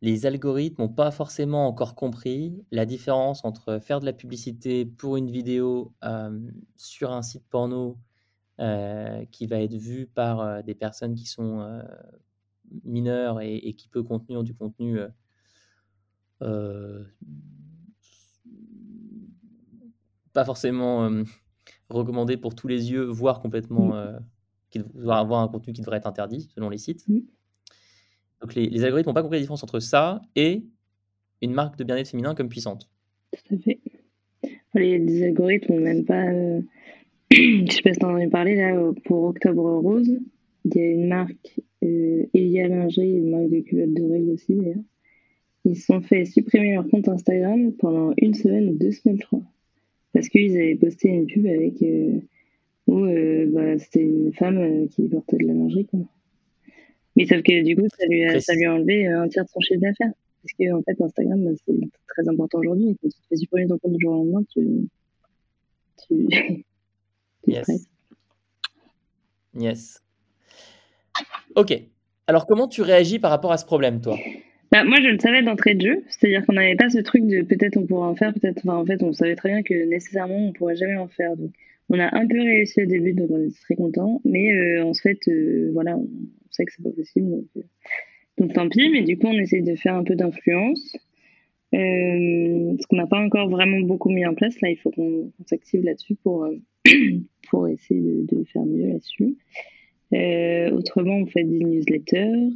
[0.00, 5.16] les algorithmes n'ont pas forcément encore compris la différence entre faire de la publicité pour
[5.16, 5.94] une vidéo
[6.76, 7.98] sur un site porno
[8.58, 11.82] qui va être vu par des personnes qui sont
[12.84, 14.98] mineures et, qui peut contenir du contenu
[20.38, 21.10] pas forcément
[21.90, 23.92] recommandé pour tous les yeux, voire complètement
[24.70, 27.04] qui doit avoir un contenu qui devrait être interdit selon les sites.
[28.40, 30.62] Donc les, les algorithmes n'ont pas compris la différence entre ça et
[31.42, 32.88] une marque de bien-être féminin comme puissante.
[33.32, 33.80] Tout à fait.
[34.74, 36.24] Les, les algorithmes n'ont même pas.
[36.26, 36.60] euh,
[37.32, 40.18] je sais pas si t'en as parlé là, pour Octobre Rose,
[40.64, 44.54] il y a une marque, euh, Elia Lingerie, une marque de culottes de règles aussi
[44.54, 44.84] d'ailleurs.
[45.64, 49.26] Ils se sont fait supprimer leur compte Instagram pendant une semaine ou deux semaines, je
[49.26, 49.42] crois.
[50.12, 51.82] Parce qu'ils avaient posté une pub avec.
[51.82, 52.20] euh,
[52.88, 56.00] où euh, bah, c'était une femme euh, qui portait de la lingerie, quoi.
[57.16, 59.50] Mais sauf que du coup, ça lui a, ça lui a enlevé un tiers de
[59.50, 60.12] son chiffre d'affaires.
[60.42, 61.74] Parce que en fait, Instagram, bah, c'est
[62.06, 62.90] très important aujourd'hui.
[62.90, 64.88] Et quand tu te fais supprimer ton compte du jour au lendemain, tu.
[66.06, 66.26] tu.
[67.44, 67.66] tu Yes.
[69.54, 70.02] Yes.
[71.56, 71.82] Ok.
[72.26, 74.16] Alors comment tu réagis par rapport à ce problème, toi?
[74.70, 77.40] Bah, moi, je le savais d'entrée de jeu, c'est-à-dire qu'on n'avait pas ce truc de
[77.42, 78.58] peut-être on pourra en faire, peut-être.
[78.64, 81.36] Enfin, en fait, on savait très bien que nécessairement on pourrait jamais en faire.
[81.36, 81.52] Donc,
[81.88, 84.20] on a un peu réussi au début, donc on était très contents.
[84.26, 86.08] Mais euh, en fait, euh, voilà, on
[86.50, 88.90] sait que c'est pas possible, donc, euh, tant pis.
[88.90, 90.96] Mais du coup, on essaye de faire un peu d'influence.
[91.74, 94.60] Euh, ce qu'on n'a pas encore vraiment beaucoup mis en place.
[94.60, 96.56] Là, il faut qu'on s'active là-dessus pour, euh,
[97.50, 99.36] pour essayer de, de faire mieux là-dessus.
[100.74, 102.50] Autrement, on fait des newsletters.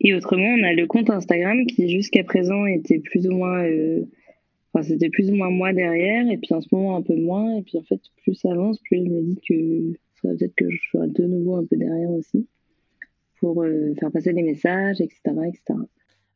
[0.00, 4.02] Et autrement, on a le compte Instagram qui jusqu'à présent était plus ou moins, euh,
[4.72, 7.58] enfin c'était plus ou moins moi derrière, et puis en ce moment un peu moins.
[7.58, 10.70] Et puis en fait, plus ça avance, plus je me dis que faudrait peut-être que
[10.70, 12.46] je sois de nouveau un peu derrière aussi
[13.40, 15.78] pour euh, faire passer des messages, etc., etc.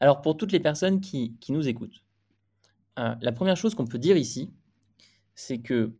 [0.00, 2.04] Alors pour toutes les personnes qui, qui nous écoutent,
[2.98, 4.50] euh, la première chose qu'on peut dire ici,
[5.34, 5.92] c'est que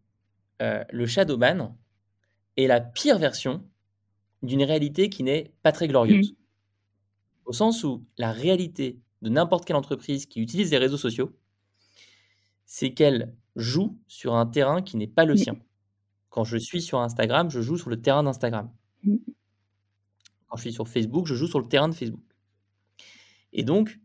[0.60, 1.76] le shadowban
[2.56, 3.62] est la pire version
[4.42, 6.34] d'une réalité qui n'est pas très glorieuse.
[7.44, 11.36] Au sens où la réalité de n'importe quelle entreprise qui utilise les réseaux sociaux,
[12.66, 15.56] c'est qu'elle joue sur un terrain qui n'est pas le sien.
[16.30, 18.70] Quand je suis sur Instagram, je joue sur le terrain d'Instagram.
[19.02, 19.16] Mm.
[20.48, 22.24] Quand je suis sur Facebook, je joue sur le terrain de Facebook.
[23.52, 24.00] Et donc,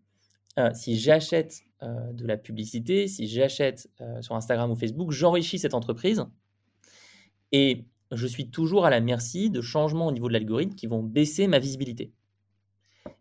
[0.57, 5.59] euh, si j'achète euh, de la publicité, si j'achète euh, sur Instagram ou Facebook, j'enrichis
[5.59, 6.25] cette entreprise
[7.51, 11.03] et je suis toujours à la merci de changements au niveau de l'algorithme qui vont
[11.03, 12.11] baisser ma visibilité.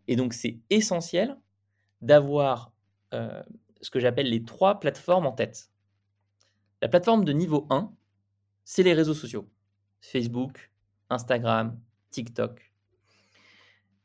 [0.09, 1.37] Et donc, c'est essentiel
[2.01, 2.73] d'avoir
[3.13, 3.43] euh,
[3.79, 5.69] ce que j'appelle les trois plateformes en tête.
[6.81, 7.93] La plateforme de niveau 1,
[8.65, 9.47] c'est les réseaux sociaux.
[10.01, 10.71] Facebook,
[11.11, 11.79] Instagram,
[12.09, 12.73] TikTok.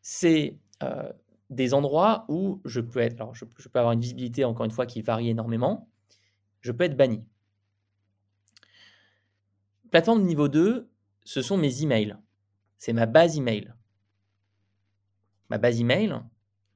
[0.02, 1.10] C'est euh,
[1.48, 4.72] des endroits où je peux être, alors je, je peux avoir une visibilité encore une
[4.72, 5.88] fois qui varie énormément.
[6.60, 7.24] Je peux être banni.
[9.90, 10.86] Plateforme de niveau 2,
[11.24, 12.18] ce sont mes emails.
[12.76, 13.72] C'est ma base email.
[15.50, 16.20] Ma base email,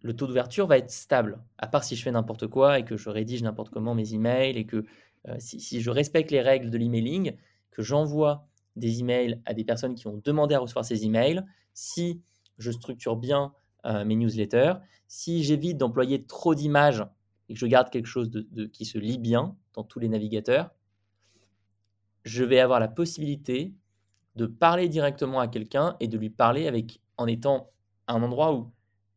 [0.03, 2.97] le taux d'ouverture va être stable, à part si je fais n'importe quoi et que
[2.97, 4.85] je rédige n'importe comment mes emails et que
[5.29, 7.33] euh, si, je respecte les règles de l'emailing,
[7.71, 8.47] que j'envoie
[8.77, 11.43] des emails à des personnes qui ont demandé à recevoir ces emails,
[11.75, 12.23] si
[12.59, 13.53] je structure bien
[13.87, 14.75] euh, mes newsletters,
[15.09, 17.05] si j'évite d'employer trop d'images
[17.49, 20.71] et que je garde quelque chose de, qui se lit bien dans tous les navigateurs,
[22.25, 23.75] je vais avoir la possibilité
[24.37, 27.71] de parler directement à quelqu'un et de lui parler avec en étant
[28.09, 28.73] un endroit où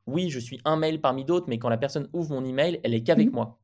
[0.07, 2.93] oui, je suis un mail parmi d'autres, mais quand la personne ouvre mon email, elle
[2.93, 3.33] est qu'avec Mhm.
[3.33, 3.59] moi.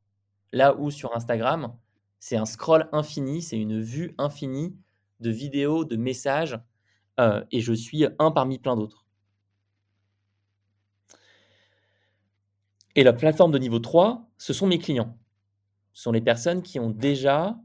[0.54, 1.76] Là où sur Instagram,
[2.20, 4.76] c'est un scroll infini, c'est une vue infinie
[5.20, 6.60] de vidéos, de messages,
[7.20, 9.06] euh, et je suis un parmi plein d'autres.
[12.96, 15.18] Et la plateforme de niveau 3, ce sont mes clients.
[15.94, 17.60] Ce sont les personnes qui ont déjà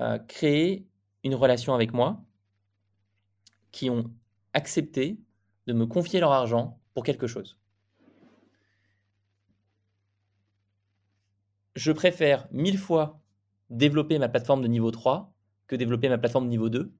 [0.00, 0.86] euh, créé
[1.24, 2.24] une relation avec moi,
[3.72, 4.10] qui ont
[4.54, 5.18] accepté
[5.66, 7.58] de me confier leur argent pour quelque chose.
[11.74, 13.20] Je préfère mille fois
[13.70, 15.32] développer ma plateforme de niveau 3
[15.66, 16.92] que développer ma plateforme de niveau 2.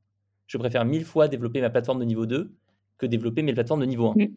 [0.46, 2.54] Je préfère mille fois développer ma plateforme de niveau 2
[2.98, 4.14] que développer mes plateformes de niveau 1.
[4.16, 4.34] Mm.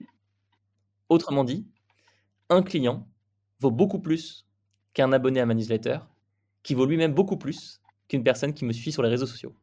[1.09, 1.65] Autrement dit,
[2.49, 3.07] un client
[3.59, 4.45] vaut beaucoup plus
[4.93, 5.99] qu'un abonné à ma newsletter,
[6.63, 9.53] qui vaut lui-même beaucoup plus qu'une personne qui me suit sur les réseaux sociaux.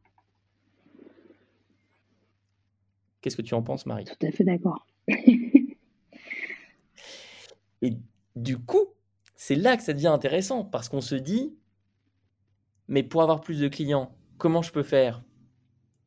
[3.21, 4.05] Qu'est-ce que tu en penses, Marie?
[4.05, 4.85] Tout à fait d'accord.
[7.83, 7.97] Et
[8.35, 8.87] du coup,
[9.35, 11.55] c'est là que ça devient intéressant parce qu'on se dit,
[12.87, 15.23] mais pour avoir plus de clients, comment je peux faire?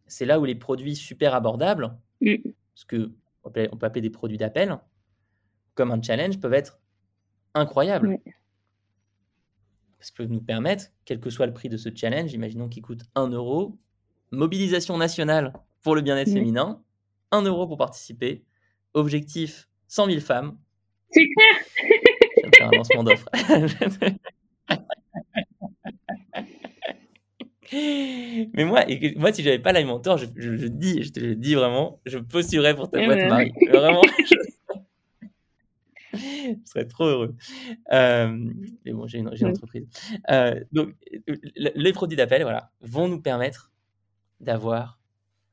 [0.08, 2.36] C'est là où les produits super abordables, Mm.
[2.74, 3.12] ce que
[3.44, 4.78] on peut, on peut appeler des produits d'appel,
[5.74, 6.80] comme un challenge, peuvent être
[7.54, 8.08] incroyables.
[8.08, 8.22] Ouais.
[9.98, 13.02] Parce peuvent nous permettre, quel que soit le prix de ce challenge, imaginons qu'il coûte
[13.14, 13.78] 1 euro,
[14.30, 15.52] mobilisation nationale
[15.82, 16.82] pour le bien-être féminin,
[17.32, 18.44] 1 euro pour participer,
[18.94, 20.58] objectif 100 000 femmes,
[21.10, 21.56] C'est clair.
[22.42, 23.28] je de faire un lancement d'offre.
[27.72, 28.84] Mais moi,
[29.16, 32.74] moi si j'avais pas l'alimenteur, je, je, dis, je te le dis vraiment, je postulerais
[32.76, 33.28] pour ta Eh boîte ouais.
[33.28, 33.52] Marie.
[33.70, 34.34] Vraiment, je,
[36.18, 37.34] je serais trop heureux.
[37.92, 38.28] Euh,
[38.84, 39.86] mais bon, j'ai une, entreprise.
[40.30, 40.94] Euh, donc,
[41.26, 43.72] le- les produits d'appel, voilà, vont nous permettre
[44.40, 45.00] d'avoir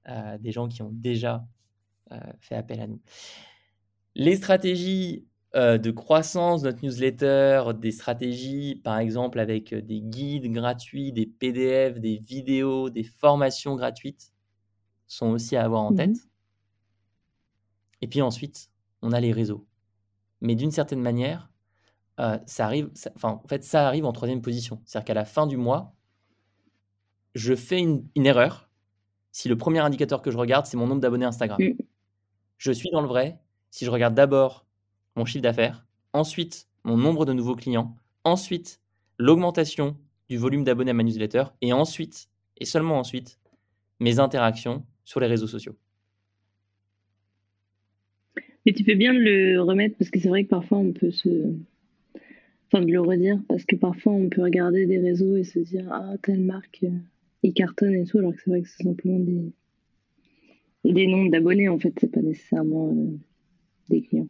[0.10, 1.44] euh, des gens qui ont déjà
[2.42, 3.02] fait appel à nous.
[4.14, 5.26] Les stratégies
[5.56, 11.28] euh, de croissance notre newsletter, des stratégies, par exemple, avec euh, des guides gratuits, des
[11.28, 14.34] PDF, des vidéos, des formations gratuites,
[15.08, 15.98] sont aussi à avoir en Mhm.
[15.98, 16.18] tête.
[18.02, 18.70] Et puis ensuite,
[19.02, 19.66] on a les réseaux.
[20.42, 21.52] Mais d'une certaine manière,
[22.20, 24.82] euh, ça arrive, ça- enfin, en fait, ça arrive en troisième position.
[24.86, 25.96] C'est-à-dire qu'à la fin du mois,
[27.36, 28.70] je fais une, une erreur
[29.32, 31.60] si le premier indicateur que je regarde, c'est mon nombre d'abonnés Instagram.
[31.62, 31.74] Mm.
[32.58, 33.40] Je suis dans le vrai
[33.72, 34.68] si je regarde d'abord
[35.16, 38.82] mon chiffre d'affaires, ensuite mon nombre de nouveaux clients, ensuite
[39.18, 39.98] l'augmentation
[40.30, 43.40] du volume d'abonnés à ma newsletter, et ensuite, et seulement ensuite,
[44.00, 45.76] mes interactions sur les réseaux sociaux.
[48.66, 51.54] Mais tu fais bien le remettre parce que c'est vrai que parfois on peut se.
[52.68, 55.88] Enfin, de le redire parce que parfois on peut regarder des réseaux et se dire
[55.92, 56.98] Ah, telle marque, euh,
[57.44, 59.54] il cartonne et tout, alors que c'est vrai que c'est simplement des,
[60.86, 63.18] des nombres d'abonnés en fait, c'est pas nécessairement euh,
[63.90, 64.30] des clients.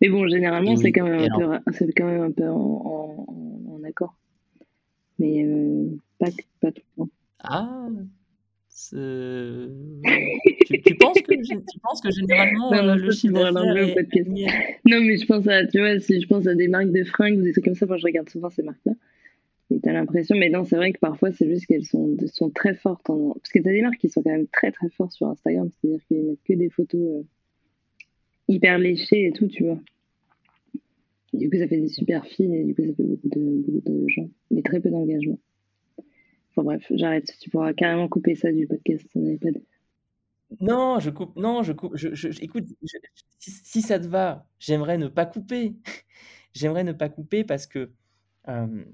[0.00, 2.54] Mais bon, généralement, c'est quand même un peu, ra- c'est quand même un peu en,
[2.56, 4.14] en, en- en accord.
[5.18, 5.86] Mais euh,
[6.18, 6.28] pas,
[6.60, 7.10] pas tout le temps.
[7.40, 7.86] Ah,
[10.66, 13.94] tu, tu penses que, tu penses que généralement Non, non, euh, le chiffre d'affaires est-
[14.86, 17.38] Non, mais je pense à, tu vois, si je pense à des marques de fringues
[17.38, 18.92] ou des trucs comme ça, moi je regarde souvent ces marques-là.
[19.72, 22.74] Et t'as l'impression, mais non, c'est vrai que parfois c'est juste qu'elles sont, sont très
[22.74, 23.08] fortes.
[23.10, 23.34] En...
[23.34, 26.00] Parce que t'as des marques qui sont quand même très très fortes sur Instagram, c'est-à-dire
[26.08, 27.22] qu'ils mettent que des photos euh,
[28.50, 29.80] hyper léchées et tout, tu vois.
[31.32, 33.92] Du coup, ça fait des super filles et du coup, ça fait beaucoup de, beaucoup
[33.92, 35.38] de gens, mais très peu d'engagement.
[36.50, 37.32] Enfin bref, j'arrête.
[37.40, 39.06] Tu pourras carrément couper ça du podcast.
[39.14, 39.38] De...
[40.60, 41.36] Non, je coupe.
[41.36, 41.96] Non, je coupe.
[41.96, 42.66] Je, écoute,
[43.38, 45.74] si, ça te va, j'aimerais ne pas couper.
[46.52, 47.92] J'aimerais ne pas couper parce que,
[48.48, 48.84] euh,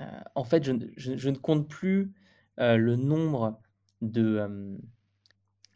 [0.00, 0.70] euh, en fait, je,
[1.28, 2.12] ne- compte plus
[2.60, 3.60] euh, le nombre
[4.00, 4.78] de,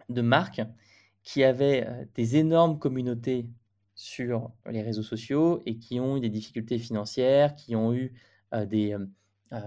[0.08, 0.60] de marques
[1.22, 3.48] qui avaient des énormes communautés
[4.00, 8.14] sur les réseaux sociaux et qui ont eu des difficultés financières, qui ont eu
[8.54, 8.96] euh, des,
[9.52, 9.60] euh,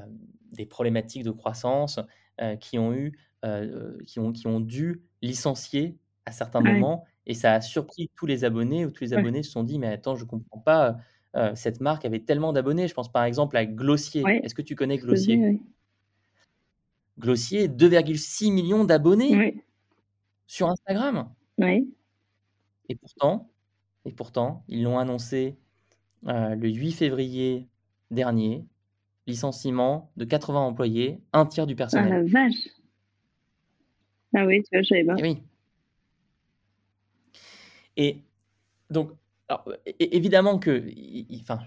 [0.53, 1.99] des problématiques de croissance,
[2.41, 3.13] euh, qui ont eu,
[4.07, 8.45] qui ont, qui ont dû licencier à certains moments et ça a surpris tous les
[8.45, 10.97] abonnés où tous les abonnés se sont dit mais attends je comprends pas
[11.53, 14.23] cette marque avait tellement d'abonnés je pense par exemple à Glossier.
[14.43, 15.59] Est-ce que tu connais Glossier?
[17.19, 19.61] Glossier 2,6 millions d'abonnés
[20.47, 21.29] sur Instagram?
[22.89, 23.49] Et pourtant
[24.05, 25.55] et pourtant ils l'ont annoncé
[26.27, 27.67] euh, le 8 février
[28.11, 28.65] dernier
[29.27, 32.67] licenciement de 80 employés un tiers du Ah personnel la vache.
[34.35, 35.15] Ah oui, tu vois, je savais pas.
[35.19, 35.43] Eh oui.
[37.95, 38.17] Et
[38.89, 39.11] donc,
[39.47, 40.83] alors, évidemment que,
[41.41, 41.59] enfin,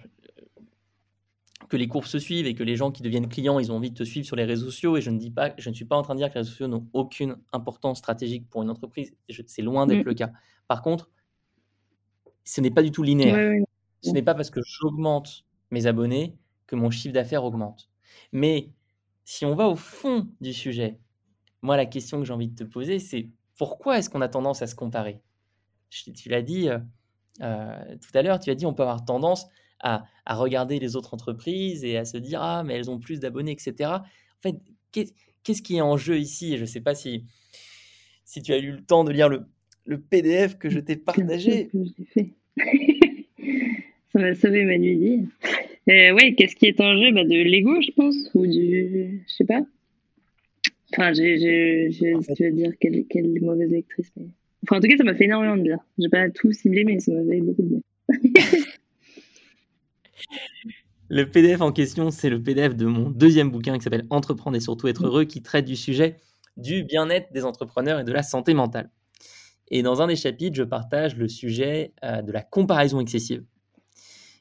[1.68, 3.90] que les courbes se suivent et que les gens qui deviennent clients, ils ont envie
[3.90, 4.96] de te suivre sur les réseaux sociaux.
[4.96, 6.40] Et je ne dis pas, je ne suis pas en train de dire que les
[6.40, 9.14] réseaux sociaux n'ont aucune importance stratégique pour une entreprise.
[9.46, 10.08] C'est loin d'être Mm.
[10.08, 10.30] le cas.
[10.68, 11.10] Par contre,
[12.44, 13.36] ce n'est pas du tout linéaire.
[14.02, 16.36] Ce n'est pas parce que j'augmente mes abonnés
[16.66, 17.90] que mon chiffre d'affaires augmente.
[18.32, 18.70] Mais
[19.24, 21.00] si on va au fond du sujet,
[21.62, 24.62] moi, la question que j'ai envie de te poser, c'est pourquoi est-ce qu'on a tendance
[24.62, 25.20] à se comparer?
[25.90, 26.78] Je- Tu l'as dit euh,
[27.42, 29.46] euh, tout à l'heure, tu as dit on peut avoir tendance
[29.80, 33.20] à, à regarder les autres entreprises et à se dire ah mais elles ont plus
[33.20, 33.90] d'abonnés, etc.
[33.90, 34.56] En fait,
[34.92, 36.54] qu'est- qu'est-ce qui est en jeu ici?
[36.54, 37.24] Et Je ne sais pas si,
[38.24, 39.42] si tu as eu le temps de lire le,
[39.84, 41.68] le PDF que je t'ai partagé.
[41.68, 42.30] que je l'ai fait.
[44.12, 45.20] Ça m'a sauvé ma nuit d'hier.
[45.88, 47.12] Euh, ouais, qu'est-ce qui est en jeu?
[47.12, 49.22] Bah, De l'ego, je pense, ou du.
[49.28, 49.60] Je sais pas.
[50.92, 51.36] Enfin, j'ai,
[51.90, 54.10] j'ai- En fait- dire quelle, quelle mauvaise lectrice.
[54.16, 54.26] Mais...
[54.62, 55.78] Enfin, en tout cas, ça m'a fait énormément de bien.
[55.98, 57.80] J'ai pas tout ciblé, mais ça m'a fait beaucoup de bien.
[61.08, 64.60] Le PDF en question, c'est le PDF de mon deuxième bouquin qui s'appelle Entreprendre et
[64.60, 66.16] surtout être heureux, qui traite du sujet
[66.56, 68.90] du bien-être des entrepreneurs et de la santé mentale.
[69.68, 73.44] Et dans un des chapitres, je partage le sujet euh, de la comparaison excessive.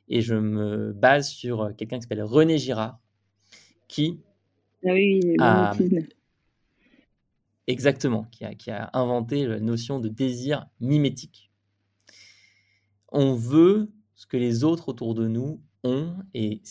[0.08, 3.00] Et je me base sur euh, quelqu'un qui s'appelle René Girard,
[3.88, 4.22] qui,
[4.86, 6.08] Ah oui, le
[7.68, 11.52] exactement, qui a, qui a inventé la notion de désir mimétique.
[13.12, 16.62] On veut ce que les autres autour de nous ont et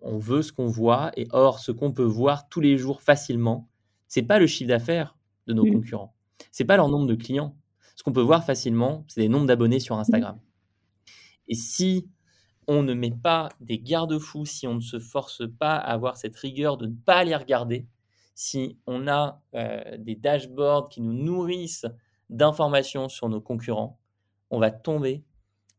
[0.00, 1.10] on veut ce qu'on voit.
[1.16, 3.68] Et or, ce qu'on peut voir tous les jours facilement,
[4.08, 5.16] c'est pas le chiffre d'affaires
[5.46, 5.72] de nos Mm.
[5.72, 6.14] concurrents.
[6.52, 7.56] C'est pas leur nombre de clients.
[7.96, 10.38] Ce qu'on peut voir facilement, c'est des nombres d'abonnés sur Instagram.
[11.48, 12.08] Et si
[12.66, 16.36] on ne met pas des garde-fous, si on ne se force pas à avoir cette
[16.36, 17.86] rigueur de ne pas les regarder,
[18.34, 21.86] si on a euh, des dashboards qui nous nourrissent
[22.30, 23.98] d'informations sur nos concurrents,
[24.50, 25.24] on va tomber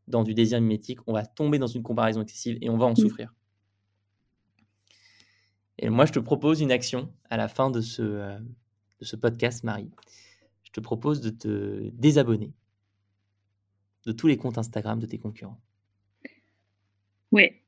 [0.08, 2.94] dans du désir mimétique, on va tomber dans une comparaison excessive et on va en
[2.94, 3.34] souffrir.
[5.78, 8.38] Et moi, je te propose une action à la fin de ce, euh,
[9.00, 9.90] de ce podcast, Marie.
[10.64, 12.52] Je te propose de te désabonner
[14.06, 15.60] de tous les comptes Instagram de tes concurrents.
[17.30, 17.62] Ouais.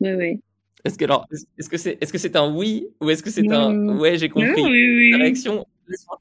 [0.00, 0.40] Ouais, ouais.
[0.84, 3.50] Est-ce que alors, est-ce que c'est, est-ce que c'est un oui ou est-ce que c'est
[3.50, 4.62] un ouais, j'ai compris?
[4.62, 5.66] Non, oui, oui, La réaction,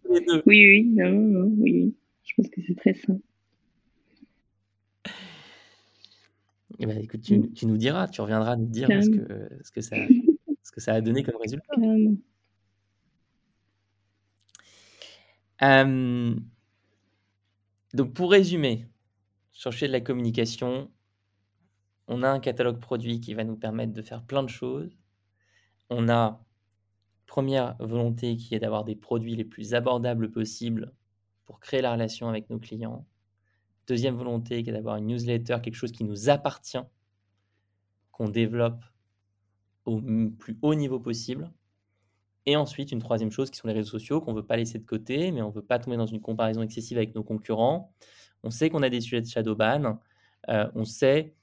[0.10, 0.42] les deux.
[0.46, 1.96] Oui, oui, non, non, oui, oui.
[2.24, 3.22] Je pense que c'est très simple.
[6.80, 9.82] Eh ben, écoute, tu, tu, nous diras, tu reviendras nous dire ce que, ce, que
[9.82, 9.96] ça,
[10.64, 11.74] ce que ça a donné comme résultat.
[15.62, 16.36] Euh,
[17.94, 18.88] donc pour résumer,
[19.52, 20.92] sur le sujet de la communication,
[22.08, 24.98] on a un catalogue produit qui va nous permettre de faire plein de choses.
[25.90, 26.44] On a
[27.28, 30.94] première volonté qui est d'avoir des produits les plus abordables possibles
[31.46, 33.06] pour créer la relation avec nos clients.
[33.88, 36.78] Deuxième volonté qui est d'avoir une newsletter, quelque chose qui nous appartient,
[38.12, 38.84] qu'on développe
[39.86, 40.02] au
[40.40, 41.52] plus haut niveau possible.
[42.46, 44.78] Et ensuite, une troisième chose qui sont les réseaux sociaux qu'on ne veut pas laisser
[44.78, 47.94] de côté, mais on ne veut pas tomber dans une comparaison excessive avec nos concurrents.
[48.44, 50.00] On sait qu'on a des sujets de shadow ban.
[50.50, 51.36] Euh, on sait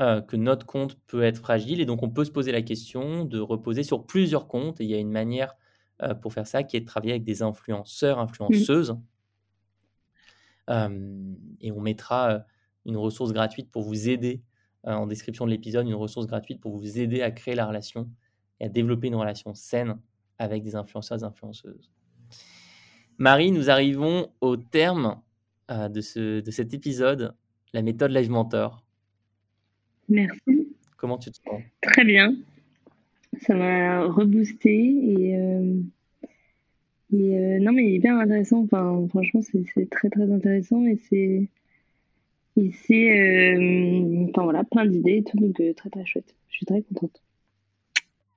[0.00, 3.24] euh, que notre compte peut être fragile et donc on peut se poser la question
[3.24, 4.80] de reposer sur plusieurs comptes.
[4.80, 5.54] Et il y a une manière
[6.02, 8.92] euh, pour faire ça qui est de travailler avec des influenceurs, influenceuses.
[8.92, 9.02] Mmh.
[10.68, 12.44] Et on mettra
[12.84, 14.42] une ressource gratuite pour vous aider
[14.84, 18.08] en description de l'épisode, une ressource gratuite pour vous aider à créer la relation
[18.60, 19.98] et à développer une relation saine
[20.38, 21.90] avec des influenceurs et influenceuses.
[23.18, 25.20] Marie, nous arrivons au terme
[25.70, 27.34] euh, de, ce, de cet épisode,
[27.72, 28.84] la méthode Live Mentor.
[30.08, 30.74] Merci.
[30.96, 31.62] Comment tu te sens?
[31.82, 32.34] Très bien.
[33.40, 35.80] Ça m'a reboosté et, euh,
[37.12, 38.62] et euh, non mais il est bien intéressant.
[38.62, 41.48] Enfin, franchement, c'est très très intéressant et c'est
[42.56, 43.54] c'est
[44.30, 46.34] enfin voilà plein d'idées et tout donc très très chouette.
[46.50, 47.22] Je suis très contente.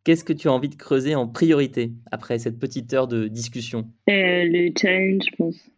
[0.05, 3.89] Qu'est-ce que tu as envie de creuser en priorité après cette petite heure de discussion?
[4.07, 5.71] Le challenge, je pense.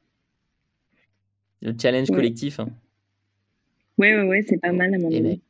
[1.61, 2.59] Le challenge collectif
[3.97, 5.41] Oui, oui, oui, c'est pas mal à mon eh ben, avis.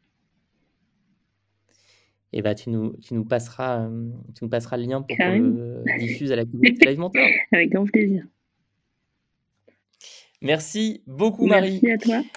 [2.34, 5.40] Et bah, tu nous, tu nous, passeras, euh, tu nous passeras le lien pour qu'on
[5.40, 7.24] le diffuse à la communauté Live Mentor.
[7.52, 8.26] Avec grand plaisir.
[10.42, 11.80] Merci beaucoup, Marie.
[11.82, 12.30] Merci à toi.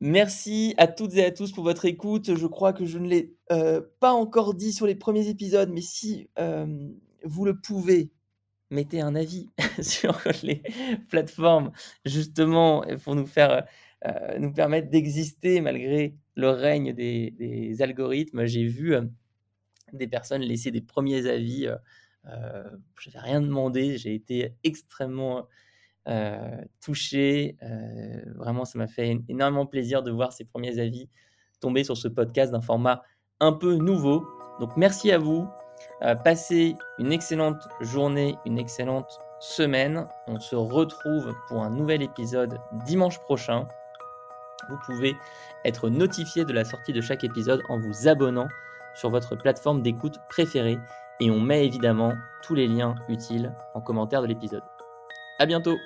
[0.00, 2.34] Merci à toutes et à tous pour votre écoute.
[2.34, 5.82] Je crois que je ne l'ai euh, pas encore dit sur les premiers épisodes, mais
[5.82, 6.88] si euh,
[7.22, 8.10] vous le pouvez,
[8.70, 9.50] mettez un avis
[9.82, 10.62] sur les
[11.10, 11.70] plateformes,
[12.06, 13.66] justement, pour nous faire
[14.06, 18.44] euh, nous permettre d'exister malgré le règne des, algorithmes.
[18.46, 18.94] J'ai vu
[19.92, 21.68] des personnes laisser des premiers avis.
[22.24, 23.98] je n'avais rien demandé.
[23.98, 25.48] J'ai été extrêmement
[26.08, 27.56] euh, touché.
[27.62, 31.08] Euh, vraiment, ça m'a fait énormément plaisir de voir ces premiers avis
[31.60, 33.02] tomber sur ce podcast d'un format
[33.38, 34.26] un peu nouveau.
[34.60, 35.46] Donc merci à vous.
[36.02, 40.08] Euh, passez une excellente journée, une excellente semaine.
[40.26, 43.68] On se retrouve pour un nouvel épisode dimanche prochain.
[44.70, 45.16] Vous pouvez
[45.64, 48.48] être notifié de la sortie de chaque épisode en vous abonnant
[48.94, 50.78] sur votre plateforme d'écoute préférée
[51.20, 54.62] et on met évidemment tous les liens utiles en commentaire de l'épisode.
[55.38, 55.76] À bientôt